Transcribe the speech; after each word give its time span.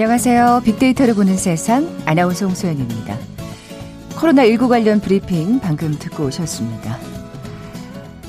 안녕하세요. 0.00 0.62
빅데이터를 0.64 1.12
보는 1.14 1.36
세상 1.36 1.92
아나운서 2.04 2.46
홍소연입니다. 2.46 3.18
코로나19 4.10 4.68
관련 4.68 5.00
브리핑 5.00 5.58
방금 5.58 5.98
듣고 5.98 6.26
오셨습니다. 6.26 6.96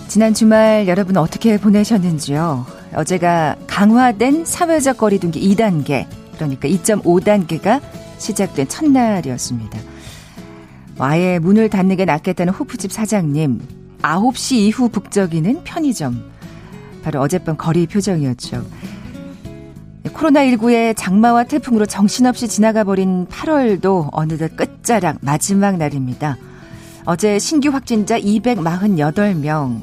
지난 0.07 0.33
주말 0.33 0.87
여러분 0.87 1.15
어떻게 1.15 1.59
보내셨는지요? 1.59 2.65
어제가 2.95 3.55
강화된 3.68 4.45
사회적 4.45 4.97
거리두기 4.97 5.47
2단계, 5.47 6.07
그러니까 6.33 6.68
2.5단계가 6.68 7.81
시작된 8.17 8.67
첫날이었습니다. 8.67 9.79
아예 10.97 11.37
문을 11.37 11.70
닫는 11.70 11.97
게 11.97 12.06
낫겠다는 12.06 12.51
호프집 12.51 12.92
사장님, 12.92 13.61
9시 14.01 14.56
이후 14.56 14.89
북적이는 14.89 15.64
편의점. 15.65 16.31
바로 17.04 17.21
어젯밤 17.21 17.57
거리 17.57 17.86
표정이었죠. 17.86 18.65
코로나19의 20.19 20.96
장마와 20.97 21.46
태풍으로 21.46 21.86
정신없이 21.86 22.47
지나가 22.47 22.83
버린 22.83 23.25
8월도 23.28 24.09
어느덧 24.11 24.55
끝자락 24.57 25.19
마지막 25.21 25.78
날입니다. 25.78 26.37
어제 27.05 27.39
신규 27.39 27.69
확진자 27.69 28.19
248명. 28.19 29.82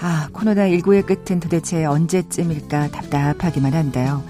아, 0.00 0.28
코로나19의 0.32 1.04
끝은 1.04 1.40
도대체 1.40 1.84
언제쯤일까 1.84 2.88
답답하기만 2.88 3.74
한데요. 3.74 4.24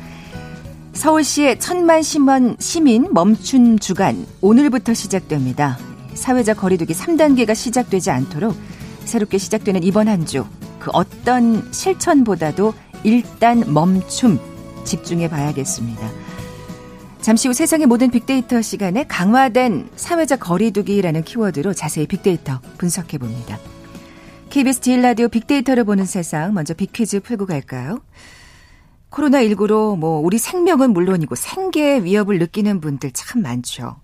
서울시의 0.95 1.61
천만 1.61 2.03
시민, 2.03 2.57
시민 2.59 3.09
멈춘 3.13 3.79
주간 3.79 4.27
오늘부터 4.41 4.95
시작됩니다. 4.95 5.79
사회적 6.15 6.57
거리두기 6.57 6.93
3단계가 6.93 7.55
시작되지 7.55 8.11
않도록 8.11 8.57
새롭게 9.05 9.39
시작되는 9.39 9.85
이번 9.85 10.09
한 10.09 10.27
주 10.27 10.45
그 10.81 10.91
어떤 10.95 11.71
실천보다도 11.73 12.75
일단 13.05 13.63
멈춤 13.73 14.41
집중해 14.85 15.29
봐야겠습니다. 15.29 16.11
잠시 17.21 17.49
후 17.49 17.55
세상의 17.55 17.87
모든 17.87 18.11
빅데이터 18.11 18.63
시간에 18.63 19.05
강화된 19.05 19.91
사회적 19.95 20.41
거리두기라는 20.41 21.23
키워드로 21.23 21.75
자세히 21.75 22.07
빅데이터 22.07 22.61
분석해 22.79 23.19
봅니다. 23.19 23.59
KBS 24.49 24.81
제일 24.81 25.03
라디오 25.03 25.29
빅데이터를 25.29 25.85
보는 25.85 26.07
세상 26.07 26.55
먼저 26.55 26.75
빅퀴즈 26.75 27.21
풀고 27.21 27.47
갈까요? 27.47 28.01
코로나19로 29.11 29.97
뭐 29.99 30.21
우리 30.21 30.39
생명은 30.39 30.93
물론이고 30.93 31.35
생계의 31.35 32.05
위협을 32.05 32.39
느끼는 32.39 32.81
분들 32.81 33.13
참 33.13 33.43
많죠. 33.43 33.97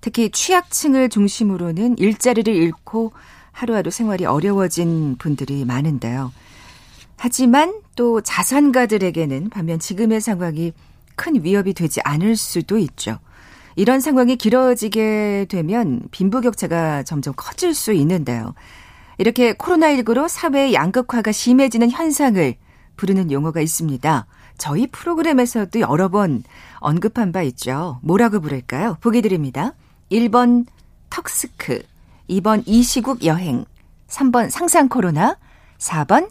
특히 0.00 0.30
취약층을 0.30 1.08
중심으로는 1.08 1.98
일자리를 1.98 2.54
잃고 2.54 3.12
하루하루 3.52 3.90
생활이 3.90 4.24
어려워진 4.24 5.16
분들이 5.18 5.64
많은데요. 5.64 6.32
하지만 7.16 7.80
또 7.96 8.20
자산가들에게는 8.20 9.50
반면 9.50 9.78
지금의 9.78 10.20
상황이 10.20 10.72
큰 11.14 11.42
위협이 11.42 11.72
되지 11.72 12.00
않을 12.04 12.36
수도 12.36 12.78
있죠. 12.78 13.18
이런 13.74 14.00
상황이 14.00 14.36
길어지게 14.36 15.46
되면 15.48 16.02
빈부격차가 16.10 17.02
점점 17.02 17.34
커질 17.36 17.74
수 17.74 17.92
있는데요. 17.92 18.54
이렇게 19.18 19.54
코로나19로 19.54 20.28
사회의 20.28 20.74
양극화가 20.74 21.32
심해지는 21.32 21.90
현상을 21.90 22.54
부르는 22.96 23.30
용어가 23.30 23.60
있습니다. 23.60 24.26
저희 24.58 24.86
프로그램에서도 24.86 25.80
여러 25.80 26.08
번 26.08 26.42
언급한 26.78 27.32
바 27.32 27.42
있죠. 27.42 27.98
뭐라고 28.02 28.40
부를까요? 28.40 28.96
보기 29.00 29.22
드립니다. 29.22 29.74
1번 30.10 30.66
턱스크, 31.10 31.82
2번 32.30 32.62
이시국 32.66 33.24
여행, 33.24 33.64
3번 34.08 34.50
상상 34.50 34.88
코로나, 34.88 35.36
4번 35.78 36.30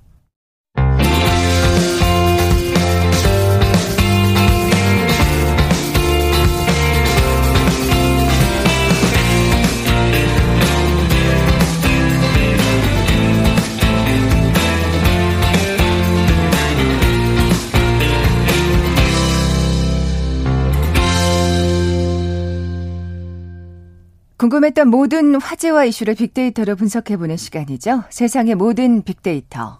궁금했던 24.41 24.87
모든 24.87 25.39
화제와 25.39 25.85
이슈를 25.85 26.15
빅데이터로 26.15 26.75
분석해보는 26.75 27.37
시간이죠. 27.37 28.05
세상의 28.09 28.55
모든 28.55 29.03
빅데이터. 29.03 29.77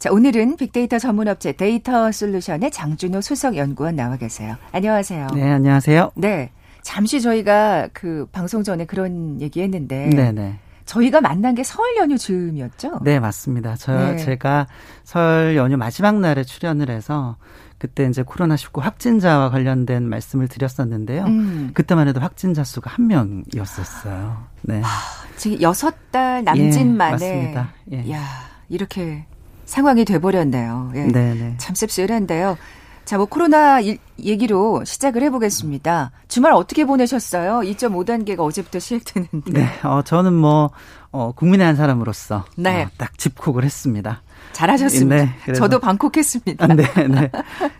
자, 0.00 0.10
오늘은 0.10 0.56
빅데이터 0.56 0.98
전문업체 0.98 1.52
데이터 1.52 2.10
솔루션의 2.10 2.72
장준호 2.72 3.20
수석 3.20 3.56
연구원 3.56 3.94
나와 3.94 4.16
계세요. 4.16 4.56
안녕하세요. 4.72 5.28
네, 5.36 5.48
안녕하세요. 5.52 6.10
네. 6.16 6.50
잠시 6.82 7.20
저희가 7.20 7.90
그 7.92 8.26
방송 8.32 8.64
전에 8.64 8.86
그런 8.86 9.40
얘기 9.40 9.62
했는데. 9.62 10.10
네네. 10.10 10.58
저희가 10.84 11.20
만난 11.20 11.54
게 11.54 11.62
설 11.62 11.84
연휴 11.96 12.18
즈음이었죠? 12.18 12.98
네, 13.04 13.20
맞습니다. 13.20 13.76
저, 13.76 13.92
네. 13.96 14.16
제가 14.16 14.66
설 15.04 15.54
연휴 15.54 15.76
마지막 15.76 16.18
날에 16.18 16.42
출연을 16.42 16.90
해서 16.90 17.36
그때 17.82 18.06
이제 18.06 18.22
코로나19 18.22 18.80
확진자와 18.80 19.50
관련된 19.50 20.08
말씀을 20.08 20.46
드렸었는데요. 20.46 21.24
음. 21.24 21.72
그때만 21.74 22.06
해도 22.06 22.20
확진자 22.20 22.62
수가 22.62 22.92
한 22.92 23.08
명이었었어요. 23.08 24.44
네. 24.62 24.80
아, 24.84 24.88
지금 25.36 25.60
여섯 25.62 25.92
달 26.12 26.44
남짓 26.44 26.86
만에. 26.86 27.26
예, 27.26 27.34
맞습니다. 27.34 27.72
예. 27.90 28.12
야, 28.12 28.22
이렇게 28.68 29.26
상황이 29.64 30.04
돼버렸네요. 30.04 30.92
예. 30.94 31.06
네네. 31.06 31.34
네. 31.34 31.54
참 31.58 31.74
씁쓸한데요. 31.74 32.56
자, 33.04 33.16
뭐 33.16 33.26
코로나 33.26 33.80
얘기로 33.82 34.84
시작을 34.84 35.20
해보겠습니다. 35.24 36.12
주말 36.28 36.52
어떻게 36.52 36.84
보내셨어요? 36.84 37.68
2.5단계가 37.68 38.42
어제부터 38.42 38.78
시작되는데. 38.78 39.50
네, 39.50 39.66
어, 39.82 40.02
저는 40.02 40.32
뭐, 40.34 40.70
어, 41.10 41.32
국민의 41.32 41.66
한 41.66 41.74
사람으로서. 41.74 42.44
네. 42.56 42.84
어, 42.84 42.90
딱 42.96 43.18
집콕을 43.18 43.64
했습니다. 43.64 44.22
잘하셨습니다. 44.52 45.34
네, 45.46 45.52
저도 45.54 45.78
방콕했습니다. 45.78 46.66
네, 46.68 46.84
네. 47.08 47.30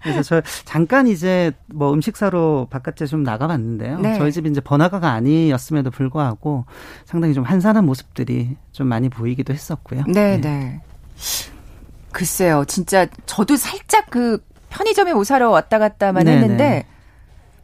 그래서 0.03 0.23
저 0.23 0.43
잠깐 0.65 1.07
이제 1.07 1.53
뭐 1.67 1.93
음식 1.93 2.17
사러 2.17 2.67
바깥에 2.71 3.07
좀 3.07 3.23
나가봤는데요. 3.23 3.99
네. 4.01 4.19
저희 4.19 4.33
집이 4.33 4.49
이제 4.51 4.61
번화가가 4.61 5.11
아니었음에도 5.11 5.91
불구하고 5.91 6.65
상당히 7.05 7.35
좀 7.35 7.45
한산한 7.45 7.85
모습들이 7.85 8.57
좀 8.73 8.87
많이 8.87 9.09
보이기도 9.09 9.53
했었고요. 9.53 10.05
네, 10.09 10.41
네. 10.41 10.41
네. 10.41 10.81
글쎄요, 12.13 12.65
진짜 12.67 13.07
저도 13.27 13.57
살짝 13.57 14.07
그 14.11 14.43
편의점에 14.71 15.13
뭐 15.13 15.25
사러 15.25 15.51
왔다 15.51 15.79
갔다만 15.79 16.25
네네. 16.25 16.41
했는데 16.41 16.69
네. 16.69 16.87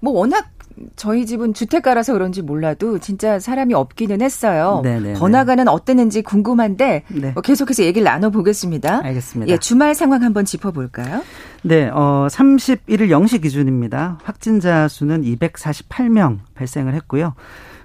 뭐 0.01 0.13
워낙 0.13 0.51
저희 0.97 1.27
집은 1.27 1.55
주택가라서 1.55 2.13
그런지 2.13 2.43
몰라도 2.43 2.99
진짜 2.99 3.39
사람이 3.39 3.75
없기는 3.75 4.21
했어요. 4.21 4.81
네네. 4.83 5.15
번화가는 5.15 5.69
어땠는지 5.69 6.23
궁금한데 6.23 7.05
네. 7.09 7.31
뭐 7.33 7.43
계속해서 7.43 7.85
얘기를 7.85 8.05
나눠보겠습니다. 8.05 9.05
알겠습니다. 9.05 9.53
예, 9.53 9.59
주말 9.59 9.95
상황 9.95 10.23
한번 10.23 10.45
짚어볼까요? 10.45 11.23
네, 11.63 11.89
어, 11.89 12.27
31일 12.31 13.09
0시 13.09 13.43
기준입니다. 13.43 14.19
확진자 14.23 14.89
수는 14.89 15.23
248명 15.23 16.39
발생을 16.55 16.95
했고요. 16.95 17.35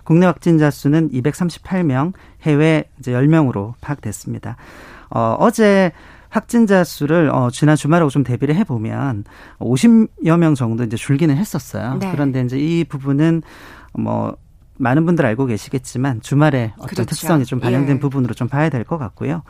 국내 0.03 0.25
확진자 0.25 0.69
수는 0.69 1.09
238명, 1.11 2.13
해외 2.43 2.89
이제 2.99 3.11
10명으로 3.13 3.73
파악됐습니다. 3.81 4.57
어, 5.09 5.35
어제 5.39 5.91
확진자 6.33 6.83
수를 6.83 7.29
어, 7.29 7.49
지난 7.51 7.75
주말하고 7.75 8.09
좀 8.09 8.23
대비를 8.23 8.55
해보면 8.55 9.23
50여 9.59 10.37
명 10.37 10.55
정도 10.55 10.83
이제 10.83 10.97
줄기는 10.97 11.35
했었어요. 11.37 11.97
네. 11.99 12.11
그런데 12.11 12.41
이제 12.41 12.57
이 12.57 12.83
부분은 12.83 13.43
뭐 13.93 14.35
많은 14.79 15.05
분들 15.05 15.23
알고 15.25 15.45
계시겠지만 15.45 16.21
주말에 16.21 16.73
어떤 16.77 16.87
그렇죠. 16.87 17.05
특성이 17.05 17.45
좀 17.45 17.59
반영된 17.59 17.97
예. 17.97 17.99
부분으로 17.99 18.33
좀 18.33 18.47
봐야 18.47 18.69
될 18.69 18.83
것 18.83 18.97
같고요. 18.97 19.43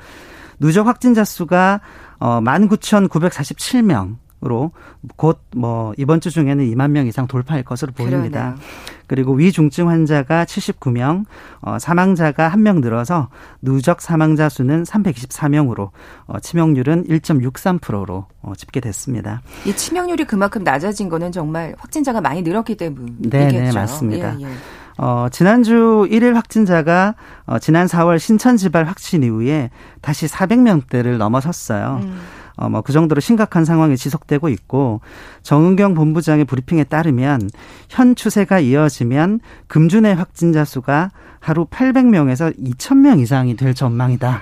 누적 0.59 0.85
확진자 0.85 1.23
수가 1.23 1.79
어 2.19 2.41
19,947명 2.41 4.17
으로 4.45 4.71
곧 5.15 5.39
뭐 5.55 5.93
이번 5.97 6.19
주 6.19 6.29
중에는 6.29 6.65
2만 6.71 6.91
명 6.91 7.07
이상 7.07 7.27
돌파할 7.27 7.63
것으로 7.63 7.93
보입니다. 7.93 8.55
그러네요. 8.55 8.55
그리고 9.07 9.33
위중증 9.33 9.89
환자가 9.89 10.45
79명, 10.45 11.25
어, 11.61 11.77
사망자가 11.79 12.49
1명 12.51 12.81
늘어서 12.81 13.29
누적 13.61 14.01
사망자 14.01 14.49
수는 14.49 14.83
324명으로 14.83 15.89
어, 16.25 16.39
치명률은 16.39 17.05
1.63%로 17.05 18.25
어, 18.41 18.53
집계됐습니다. 18.55 19.41
이 19.65 19.75
치명률이 19.75 20.25
그만큼 20.25 20.63
낮아진 20.63 21.09
거는 21.09 21.31
정말 21.31 21.75
확진자가 21.77 22.21
많이 22.21 22.41
늘었기 22.41 22.75
때문이겠죠. 22.75 23.29
네, 23.29 23.47
네 23.47 23.71
맞습니다. 23.71 24.39
예, 24.39 24.45
예. 24.45 24.47
어, 24.97 25.27
지난주 25.31 26.07
1일 26.09 26.33
확진자가 26.33 27.15
어, 27.45 27.59
지난 27.59 27.87
4월 27.87 28.19
신천 28.19 28.57
지발 28.57 28.85
확진 28.85 29.23
이후에 29.23 29.69
다시 30.01 30.27
400명대를 30.27 31.17
넘어섰어요. 31.17 32.01
음. 32.03 32.19
어, 32.55 32.69
뭐, 32.69 32.81
그 32.81 32.93
정도로 32.93 33.19
심각한 33.21 33.65
상황이 33.65 33.97
지속되고 33.97 34.49
있고, 34.49 35.01
정은경 35.41 35.93
본부장의 35.95 36.45
브리핑에 36.45 36.83
따르면, 36.83 37.49
현 37.89 38.15
추세가 38.15 38.59
이어지면, 38.59 39.39
내 40.01 40.11
확진자 40.11 40.65
수가 40.65 41.11
하루 41.39 41.65
800명에서 41.65 42.57
2,000명 42.57 43.19
이상이 43.19 43.55
될 43.55 43.73
전망이다. 43.73 44.41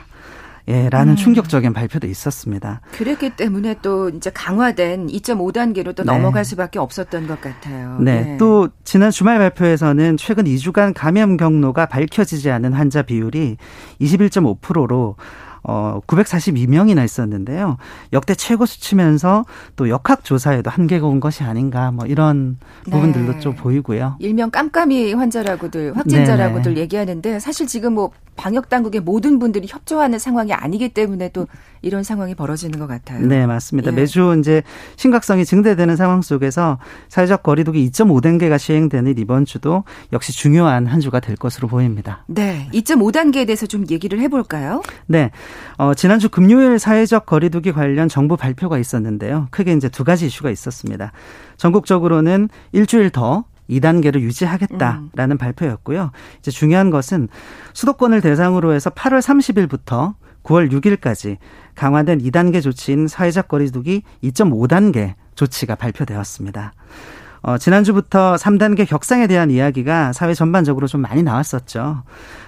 예, 0.67 0.89
라는 0.89 1.13
음. 1.13 1.15
충격적인 1.15 1.73
발표도 1.73 2.07
있었습니다. 2.07 2.81
그랬기 2.91 3.31
때문에 3.31 3.75
또 3.81 4.09
이제 4.09 4.29
강화된 4.29 5.07
2.5단계로 5.07 5.95
또 5.95 6.03
네. 6.03 6.13
넘어갈 6.13 6.45
수밖에 6.45 6.79
없었던 6.79 7.27
것 7.27 7.41
같아요. 7.41 7.97
네. 7.99 8.21
네. 8.21 8.37
또 8.37 8.69
지난 8.83 9.11
주말 9.11 9.39
발표에서는 9.39 10.17
최근 10.17 10.45
2주간 10.45 10.93
감염 10.95 11.37
경로가 11.37 11.87
밝혀지지 11.87 12.51
않은 12.51 12.73
환자 12.73 13.01
비율이 13.01 13.57
21.5%로 13.99 15.15
어 15.63 15.99
942명이나 16.07 17.03
있었는데요. 17.05 17.77
역대 18.13 18.33
최고 18.33 18.65
수치면서 18.65 19.45
또 19.75 19.89
역학 19.89 20.23
조사에도 20.23 20.69
한계가 20.69 21.05
온 21.05 21.19
것이 21.19 21.43
아닌가 21.43 21.91
뭐 21.91 22.05
이런 22.05 22.57
부분들도 22.85 23.33
네. 23.33 23.39
좀 23.39 23.55
보이고요. 23.55 24.15
일명 24.19 24.49
깜깜이 24.49 25.13
환자라고들 25.13 25.95
확진자라고들 25.95 26.73
네네. 26.73 26.81
얘기하는데 26.81 27.39
사실 27.39 27.67
지금 27.67 27.93
뭐 27.93 28.11
방역 28.41 28.69
당국의 28.69 29.01
모든 29.01 29.37
분들이 29.37 29.67
협조하는 29.69 30.17
상황이 30.17 30.51
아니기 30.51 30.89
때문에 30.89 31.29
또 31.29 31.45
이런 31.83 32.01
상황이 32.01 32.33
벌어지는 32.33 32.79
것 32.79 32.87
같아요. 32.87 33.23
네, 33.23 33.45
맞습니다. 33.45 33.91
예. 33.91 33.95
매주 33.95 34.35
이제 34.39 34.63
심각성이 34.95 35.45
증대되는 35.45 35.95
상황 35.95 36.23
속에서 36.23 36.79
사회적 37.07 37.43
거리두기 37.43 37.87
2.5단계가 37.91 38.57
시행되는 38.57 39.15
이번 39.19 39.45
주도 39.45 39.83
역시 40.11 40.31
중요한 40.33 40.87
한 40.87 41.01
주가 41.01 41.19
될 41.19 41.35
것으로 41.35 41.67
보입니다. 41.67 42.23
네, 42.25 42.67
2.5단계에 42.73 43.45
대해서 43.45 43.67
좀 43.67 43.85
얘기를 43.91 44.19
해볼까요? 44.19 44.81
네, 45.05 45.29
어, 45.77 45.93
지난주 45.93 46.27
금요일 46.27 46.79
사회적 46.79 47.27
거리두기 47.27 47.71
관련 47.71 48.09
정부 48.09 48.37
발표가 48.37 48.79
있었는데요. 48.79 49.49
크게 49.51 49.73
이제 49.73 49.87
두 49.87 50.03
가지 50.03 50.25
이슈가 50.25 50.49
있었습니다. 50.49 51.11
전국적으로는 51.57 52.49
일주일 52.71 53.11
더 53.11 53.43
2단계를 53.71 54.21
유지하겠다라는 54.21 55.35
음. 55.35 55.37
발표였고요. 55.37 56.11
이제 56.39 56.51
중요한 56.51 56.89
것은 56.89 57.29
수도권을 57.73 58.21
대상으로 58.21 58.73
해서 58.73 58.89
8월 58.89 59.19
30일부터 59.19 60.15
9월 60.43 60.71
6일까지 60.71 61.37
강화된 61.75 62.19
2단계 62.19 62.61
조치인 62.61 63.07
사회적 63.07 63.47
거리두기 63.47 64.03
2.5단계 64.23 65.13
조치가 65.35 65.75
발표되었습니다. 65.75 66.73
어, 67.43 67.57
지난주부터 67.57 68.35
3단계 68.35 68.87
격상에 68.87 69.25
대한 69.27 69.49
이야기가 69.49 70.13
사회 70.13 70.33
전반적으로 70.33 70.87
좀 70.87 71.01
많이 71.01 71.23
나왔었죠. 71.23 72.03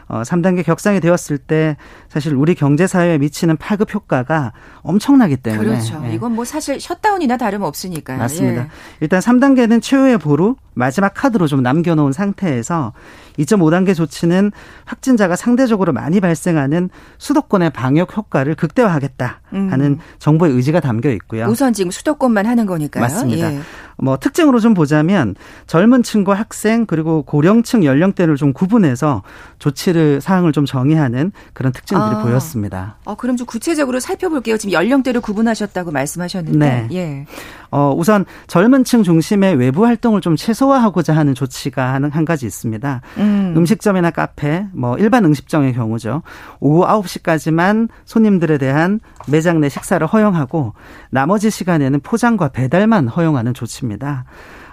어, 0.07 0.21
3단계 0.21 0.63
격상이 0.63 0.99
되었을 0.99 1.37
때 1.39 1.77
사실 2.09 2.35
우리 2.35 2.53
경제 2.53 2.85
사회에 2.85 3.17
미치는 3.17 3.57
파급 3.57 3.93
효과가 3.93 4.53
엄청나기 4.81 5.37
때문에 5.37 5.63
그렇죠. 5.69 6.01
예. 6.05 6.13
이건 6.13 6.33
뭐 6.35 6.45
사실 6.45 6.79
셧다운이나 6.79 7.37
다름 7.37 7.63
없으니까요. 7.63 8.17
맞습니다. 8.19 8.63
예. 8.63 8.67
일단 8.99 9.19
3단계는 9.21 9.81
최후의 9.81 10.19
보루 10.19 10.55
마지막 10.75 11.13
카드로 11.15 11.47
좀 11.47 11.63
남겨놓은 11.63 12.11
상태에서 12.11 12.93
2.5단계 13.39 13.95
조치는 13.95 14.51
확진자가 14.85 15.35
상대적으로 15.35 15.93
많이 15.93 16.19
발생하는 16.19 16.89
수도권의 17.17 17.71
방역 17.71 18.15
효과를 18.15 18.55
극대화하겠다 18.55 19.41
하는 19.51 19.85
음. 19.85 19.99
정부의 20.19 20.53
의지가 20.53 20.79
담겨 20.81 21.09
있고요. 21.11 21.45
우선 21.45 21.73
지금 21.73 21.91
수도권만 21.91 22.45
하는 22.45 22.65
거니까요. 22.65 23.01
맞습니다. 23.01 23.53
예. 23.53 23.59
뭐 24.03 24.17
특징으로 24.17 24.59
좀 24.59 24.73
보자면 24.73 25.35
젊은 25.65 26.03
층과 26.03 26.33
학생 26.33 26.85
그리고 26.85 27.23
고령층 27.23 27.85
연령대를 27.85 28.35
좀 28.35 28.51
구분해서 28.51 29.23
조치를 29.59 30.19
사항을 30.19 30.51
좀 30.51 30.65
정의하는 30.65 31.31
그런 31.53 31.71
특징들이 31.71 32.15
아. 32.15 32.21
보였습니다. 32.21 32.97
어, 33.05 33.15
그럼 33.15 33.37
좀 33.37 33.47
구체적으로 33.47 33.99
살펴볼게요. 33.99 34.57
지금 34.57 34.73
연령대를 34.73 35.21
구분하셨다고 35.21 35.91
말씀하셨는데. 35.91 36.57
네. 36.59 36.87
예. 36.91 37.25
어, 37.73 37.91
우선 37.97 38.23
젊은 38.45 38.83
층 38.83 39.01
중심의 39.01 39.55
외부 39.55 39.83
활동을 39.87 40.21
좀 40.21 40.35
최소화하고자 40.35 41.15
하는 41.15 41.33
조치가 41.33 41.95
한, 41.95 42.11
한 42.11 42.23
가지 42.23 42.45
있습니다. 42.45 43.01
음. 43.17 43.53
식점이나 43.65 44.11
카페, 44.11 44.67
뭐 44.73 44.95
일반 44.99 45.25
음식점의 45.25 45.73
경우죠. 45.73 46.21
오후 46.59 46.85
9시까지만 46.85 47.89
손님들에 48.05 48.59
대한 48.59 48.99
매장 49.27 49.59
내 49.59 49.69
식사를 49.69 50.05
허용하고 50.05 50.73
나머지 51.09 51.49
시간에는 51.49 52.01
포장과 52.01 52.49
배달만 52.49 53.07
허용하는 53.07 53.55
조치입니다. 53.55 54.25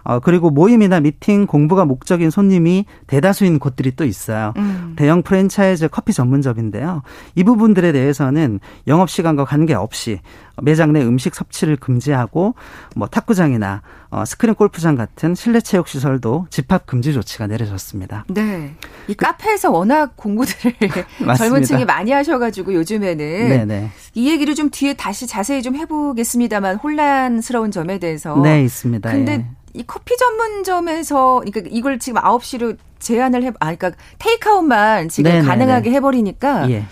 어, 0.02 0.20
그리고 0.20 0.50
모임이나 0.50 1.00
미팅, 1.00 1.46
공부가 1.46 1.84
목적인 1.84 2.30
손님이 2.30 2.84
대다수인 3.06 3.58
곳들이 3.58 3.96
또 3.96 4.04
있어요. 4.04 4.52
음. 4.56 4.79
대형 5.00 5.22
프랜차이즈 5.22 5.88
커피 5.88 6.12
전문점인데요. 6.12 7.00
이 7.34 7.42
부분들에 7.42 7.90
대해서는 7.90 8.60
영업 8.86 9.08
시간과 9.08 9.46
관계없이 9.46 10.20
매장 10.60 10.92
내 10.92 11.00
음식 11.00 11.34
섭취를 11.34 11.76
금지하고 11.76 12.54
뭐 12.94 13.08
탁구장이나 13.08 13.80
어, 14.10 14.24
스크린 14.26 14.54
골프장 14.54 14.96
같은 14.96 15.34
실내 15.34 15.62
체육 15.62 15.88
시설도 15.88 16.48
집합 16.50 16.84
금지 16.84 17.14
조치가 17.14 17.46
내려졌습니다. 17.46 18.26
네. 18.28 18.74
이 19.08 19.14
카페에서 19.14 19.70
워낙 19.70 20.12
공부들을 20.16 20.74
젊은 21.38 21.62
층이 21.62 21.86
많이 21.86 22.12
하셔 22.12 22.38
가지고 22.38 22.74
요즘에는 22.74 23.16
네네. 23.16 23.90
이 24.14 24.28
얘기를 24.28 24.54
좀 24.54 24.68
뒤에 24.68 24.92
다시 24.92 25.26
자세히 25.26 25.62
좀 25.62 25.76
해보겠습니다만 25.76 26.76
혼란스러운 26.76 27.70
점에 27.70 27.98
대해서. 27.98 28.36
네, 28.36 28.64
있습니다. 28.64 29.10
근데 29.10 29.32
예. 29.32 29.46
이 29.74 29.82
커피 29.86 30.16
전문점에서 30.16 31.42
그러니까 31.44 31.60
이걸 31.72 31.98
지금 31.98 32.20
9시로 32.22 32.76
제한을 32.98 33.42
해 33.42 33.48
아 33.60 33.74
그러니까 33.74 33.92
테이크아웃만 34.18 35.08
지금 35.08 35.30
네네네. 35.30 35.46
가능하게 35.48 35.90
해 35.92 36.00
버리니까 36.00 36.70
예. 36.70 36.84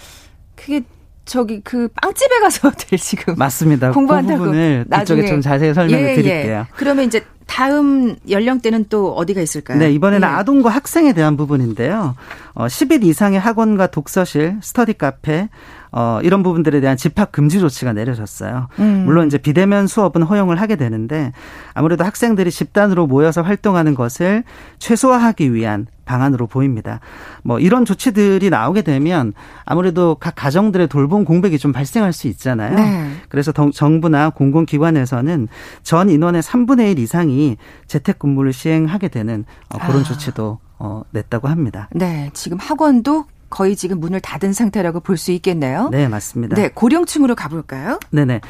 그게 0.56 0.82
저기 1.24 1.60
그 1.62 1.88
빵집에 2.00 2.40
가서들 2.40 2.96
지금 2.98 3.34
맞습니다. 3.36 3.92
공부한다고 3.92 4.38
그 4.38 4.44
부분을 4.46 4.84
나중에 4.88 5.26
좀 5.26 5.40
자세히 5.42 5.74
설명을 5.74 6.02
예, 6.04 6.10
예. 6.12 6.14
드릴게요. 6.14 6.56
예. 6.60 6.64
그러면 6.76 7.04
이제 7.04 7.24
다음 7.46 8.16
연령대는 8.28 8.86
또 8.88 9.12
어디가 9.14 9.40
있을까요? 9.42 9.78
네, 9.78 9.90
이번에는 9.92 10.26
예. 10.26 10.32
아동과 10.32 10.70
학생에 10.70 11.12
대한 11.12 11.36
부분인데요. 11.36 12.14
어, 12.54 12.66
10일 12.66 13.04
이상의 13.04 13.40
학원과 13.40 13.88
독서실, 13.88 14.58
스터디 14.62 14.94
카페, 14.94 15.48
어, 15.92 16.20
이런 16.22 16.42
부분들에 16.42 16.80
대한 16.80 16.96
집합 16.96 17.32
금지 17.32 17.60
조치가 17.60 17.92
내려졌어요. 17.92 18.68
음. 18.78 19.02
물론 19.04 19.26
이제 19.26 19.38
비대면 19.38 19.86
수업은 19.86 20.22
허용을 20.22 20.60
하게 20.60 20.76
되는데 20.76 21.32
아무래도 21.74 22.04
학생들이 22.04 22.50
집단으로 22.50 23.06
모여서 23.06 23.42
활동하는 23.42 23.94
것을 23.94 24.44
최소화하기 24.78 25.54
위한 25.54 25.86
방안으로 26.04 26.46
보입니다. 26.46 27.00
뭐 27.42 27.60
이런 27.60 27.84
조치들이 27.84 28.48
나오게 28.48 28.82
되면 28.82 29.34
아무래도 29.66 30.16
각 30.18 30.34
가정들의 30.34 30.88
돌봄 30.88 31.24
공백이 31.24 31.58
좀 31.58 31.72
발생할 31.72 32.14
수 32.14 32.28
있잖아요. 32.28 32.74
네. 32.74 33.10
그래서 33.28 33.52
정부나 33.52 34.30
공공기관에서는 34.30 35.48
전 35.82 36.08
인원의 36.08 36.42
3분의 36.42 36.92
1 36.92 36.98
이상이 36.98 37.58
재택근무를 37.86 38.54
시행하게 38.54 39.08
되는 39.08 39.44
어, 39.68 39.78
그런 39.78 40.00
아. 40.00 40.04
조치도 40.04 40.58
어, 40.78 41.02
냈다고 41.10 41.48
합니다. 41.48 41.88
네, 41.92 42.30
지금 42.32 42.58
학원도 42.58 43.26
거의 43.50 43.76
지금 43.76 44.00
문을 44.00 44.20
닫은 44.20 44.52
상태라고 44.52 45.00
볼 45.00 45.16
수 45.18 45.32
있겠네요. 45.32 45.88
네, 45.90 46.06
맞습니다. 46.08 46.54
네, 46.56 46.68
고령층으로 46.72 47.34
가볼까요? 47.34 47.98
네네. 48.10 48.40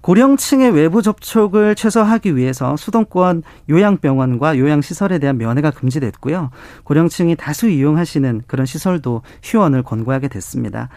고령층의 0.00 0.70
외부 0.70 1.02
접촉을 1.02 1.74
최소화하기 1.74 2.36
위해서 2.36 2.76
수도권 2.76 3.42
요양병원과 3.68 4.56
요양시설에 4.58 5.18
대한 5.18 5.36
면회가 5.38 5.70
금지됐고요. 5.72 6.50
고령층이 6.84 7.36
다수 7.36 7.68
이용하시는 7.68 8.42
그런 8.46 8.66
시설도 8.66 9.22
휴원을 9.42 9.82
권고하게 9.82 10.28
됐습니다. 10.28 10.88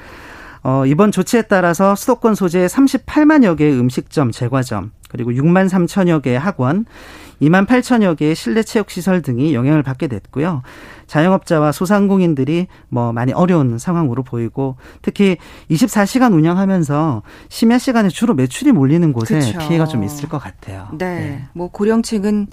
어, 0.61 0.85
이번 0.85 1.11
조치에 1.11 1.43
따라서 1.43 1.95
수도권 1.95 2.35
소재의 2.35 2.69
38만여 2.69 3.57
개의 3.57 3.79
음식점, 3.79 4.31
제과점, 4.31 4.91
그리고 5.09 5.31
6만 5.31 5.69
3천여 5.69 6.21
개의 6.21 6.37
학원, 6.37 6.85
2만 7.41 7.65
8천여 7.65 8.17
개의 8.17 8.35
실내 8.35 8.63
체육 8.63 8.89
시설 8.89 9.21
등이 9.21 9.53
영향을 9.53 9.83
받게 9.83 10.07
됐고요. 10.07 10.61
자영업자와 11.07 11.71
소상공인들이 11.71 12.67
뭐 12.89 13.11
많이 13.13 13.33
어려운 13.33 13.77
상황으로 13.77 14.23
보이고 14.23 14.75
특히 15.01 15.37
24시간 15.71 16.33
운영하면서 16.33 17.23
심야 17.49 17.77
시간에 17.77 18.09
주로 18.09 18.33
매출이 18.33 18.71
몰리는 18.71 19.11
곳에 19.13 19.39
그렇죠. 19.39 19.59
피해가 19.59 19.87
좀 19.87 20.03
있을 20.03 20.29
것 20.29 20.37
같아요. 20.37 20.87
네. 20.91 21.19
네. 21.19 21.45
뭐 21.53 21.69
고령층은 21.69 22.47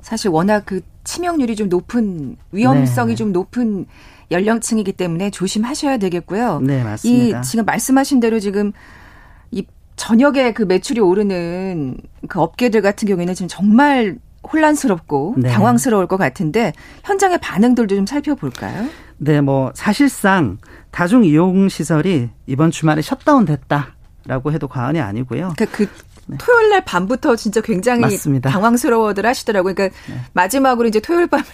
사실 0.00 0.30
워낙 0.30 0.64
그 0.66 0.80
치명률이 1.04 1.56
좀 1.56 1.68
높은 1.68 2.36
위험성이 2.50 3.10
네. 3.10 3.14
좀 3.14 3.32
높은 3.32 3.86
연령층이기 4.30 4.92
때문에 4.92 5.30
조심하셔야 5.30 5.98
되겠고요. 5.98 6.60
네, 6.60 6.82
맞습니다. 6.82 7.40
이 7.40 7.42
지금 7.42 7.64
말씀하신 7.64 8.20
대로 8.20 8.40
지금 8.40 8.68
이 8.68 8.72
저녁에 9.96 10.52
그 10.52 10.62
매출이 10.62 11.00
오르는 11.00 11.96
그 12.28 12.40
업계들 12.40 12.82
같은 12.82 13.06
경우에는 13.08 13.34
지금 13.34 13.48
정말 13.48 14.18
혼란스럽고 14.50 15.36
네. 15.38 15.50
당황스러울 15.50 16.06
것 16.08 16.16
같은데 16.16 16.72
현장의 17.04 17.38
반응들도 17.40 17.94
좀 17.94 18.06
살펴볼까요? 18.06 18.88
네, 19.18 19.40
뭐 19.40 19.70
사실상 19.74 20.58
다중 20.90 21.24
이용 21.24 21.68
시설이 21.68 22.30
이번 22.46 22.70
주말에 22.70 23.02
셧다운 23.02 23.44
됐다라고 23.44 24.52
해도 24.52 24.66
과언이 24.66 25.00
아니고요. 25.00 25.54
그러니까 25.56 25.66
그 25.76 25.88
네. 26.26 26.36
토요일 26.40 26.70
날 26.70 26.84
밤부터 26.84 27.36
진짜 27.36 27.60
굉장히 27.60 28.00
맞습니다. 28.00 28.50
당황스러워들 28.50 29.26
하시더라고요. 29.26 29.74
그러니까 29.74 29.96
네. 30.08 30.20
마지막으로 30.32 30.88
이제 30.88 31.00
토요일 31.00 31.26
밤을 31.28 31.44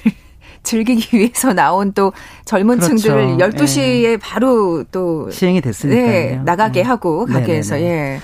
즐기기 0.62 1.16
위해서 1.16 1.52
나온 1.52 1.92
또 1.92 2.12
젊은 2.44 2.78
그렇죠. 2.78 2.96
층들을 2.96 3.36
12시에 3.38 4.02
예. 4.04 4.16
바로 4.16 4.84
또 4.90 5.30
시행이 5.30 5.60
됐으니까요. 5.60 6.06
네, 6.06 6.40
나가게 6.44 6.82
음. 6.82 6.86
하고 6.88 7.26
가게에서 7.26 7.80
예. 7.80 8.20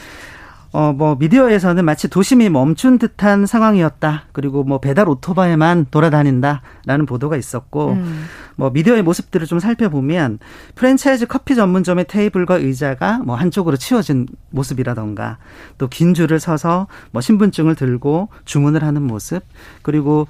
어, 0.73 0.93
뭐, 0.93 1.15
미디어에서는 1.15 1.85
마치 1.85 2.09
도심이 2.09 2.49
멈춘 2.49 2.99
듯한 2.99 3.47
상황이었다. 3.47 4.25
그리고 4.33 4.65
뭐, 4.65 4.81
배달 4.81 5.09
오토바이만 5.09 5.87
돌아다닌다. 5.93 6.63
라는 6.85 7.07
보도가 7.07 7.37
있었고, 7.37 7.93
음. 7.93 8.25
뭐, 8.57 8.71
미디어의 8.71 9.03
모습들을 9.03 9.47
좀 9.47 9.61
살펴보면, 9.61 10.41
프랜차이즈 10.75 11.27
커피 11.27 11.55
전문점의 11.55 12.07
테이블과 12.09 12.57
의자가 12.57 13.19
뭐, 13.19 13.37
한쪽으로 13.37 13.77
치워진 13.77 14.27
모습이라던가, 14.51 15.39
또 15.79 15.87
긴 15.87 16.13
줄을 16.13 16.41
서서 16.41 16.89
뭐, 17.13 17.23
신분증을 17.23 17.77
들고 17.77 18.29
주문을 18.45 18.83
하는 18.83 19.03
모습, 19.03 19.45
그리고 19.83 20.27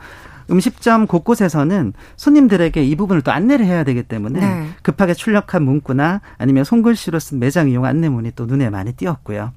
음식점 0.50 1.06
곳곳에서는 1.06 1.92
손님들에게 2.16 2.84
이 2.84 2.96
부분을 2.96 3.22
또 3.22 3.32
안내를 3.32 3.64
해야 3.66 3.84
되기 3.84 4.02
때문에 4.02 4.40
네. 4.40 4.68
급하게 4.82 5.14
출력한 5.14 5.62
문구나 5.62 6.20
아니면 6.38 6.64
손글씨로 6.64 7.18
쓴 7.18 7.38
매장 7.38 7.68
이용 7.68 7.84
안내문이 7.84 8.32
또 8.36 8.46
눈에 8.46 8.70
많이 8.70 8.92
띄었고요. 8.92 9.52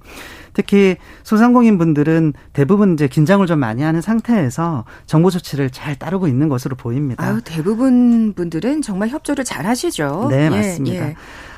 특히 0.53 0.97
소상공인 1.23 1.77
분들은 1.77 2.33
대부분 2.53 2.93
이제 2.93 3.07
긴장을 3.07 3.45
좀 3.45 3.59
많이 3.59 3.83
하는 3.83 4.01
상태에서 4.01 4.85
정보 5.05 5.29
조치를 5.29 5.69
잘 5.69 5.95
따르고 5.95 6.27
있는 6.27 6.49
것으로 6.49 6.75
보입니다. 6.75 7.23
아유, 7.23 7.41
대부분 7.43 8.33
분들은 8.33 8.81
정말 8.81 9.09
협조를 9.09 9.45
잘 9.45 9.67
하시죠. 9.67 10.27
네, 10.31 10.45
예, 10.45 10.49
맞습니다. 10.49 11.09
예. 11.09 11.15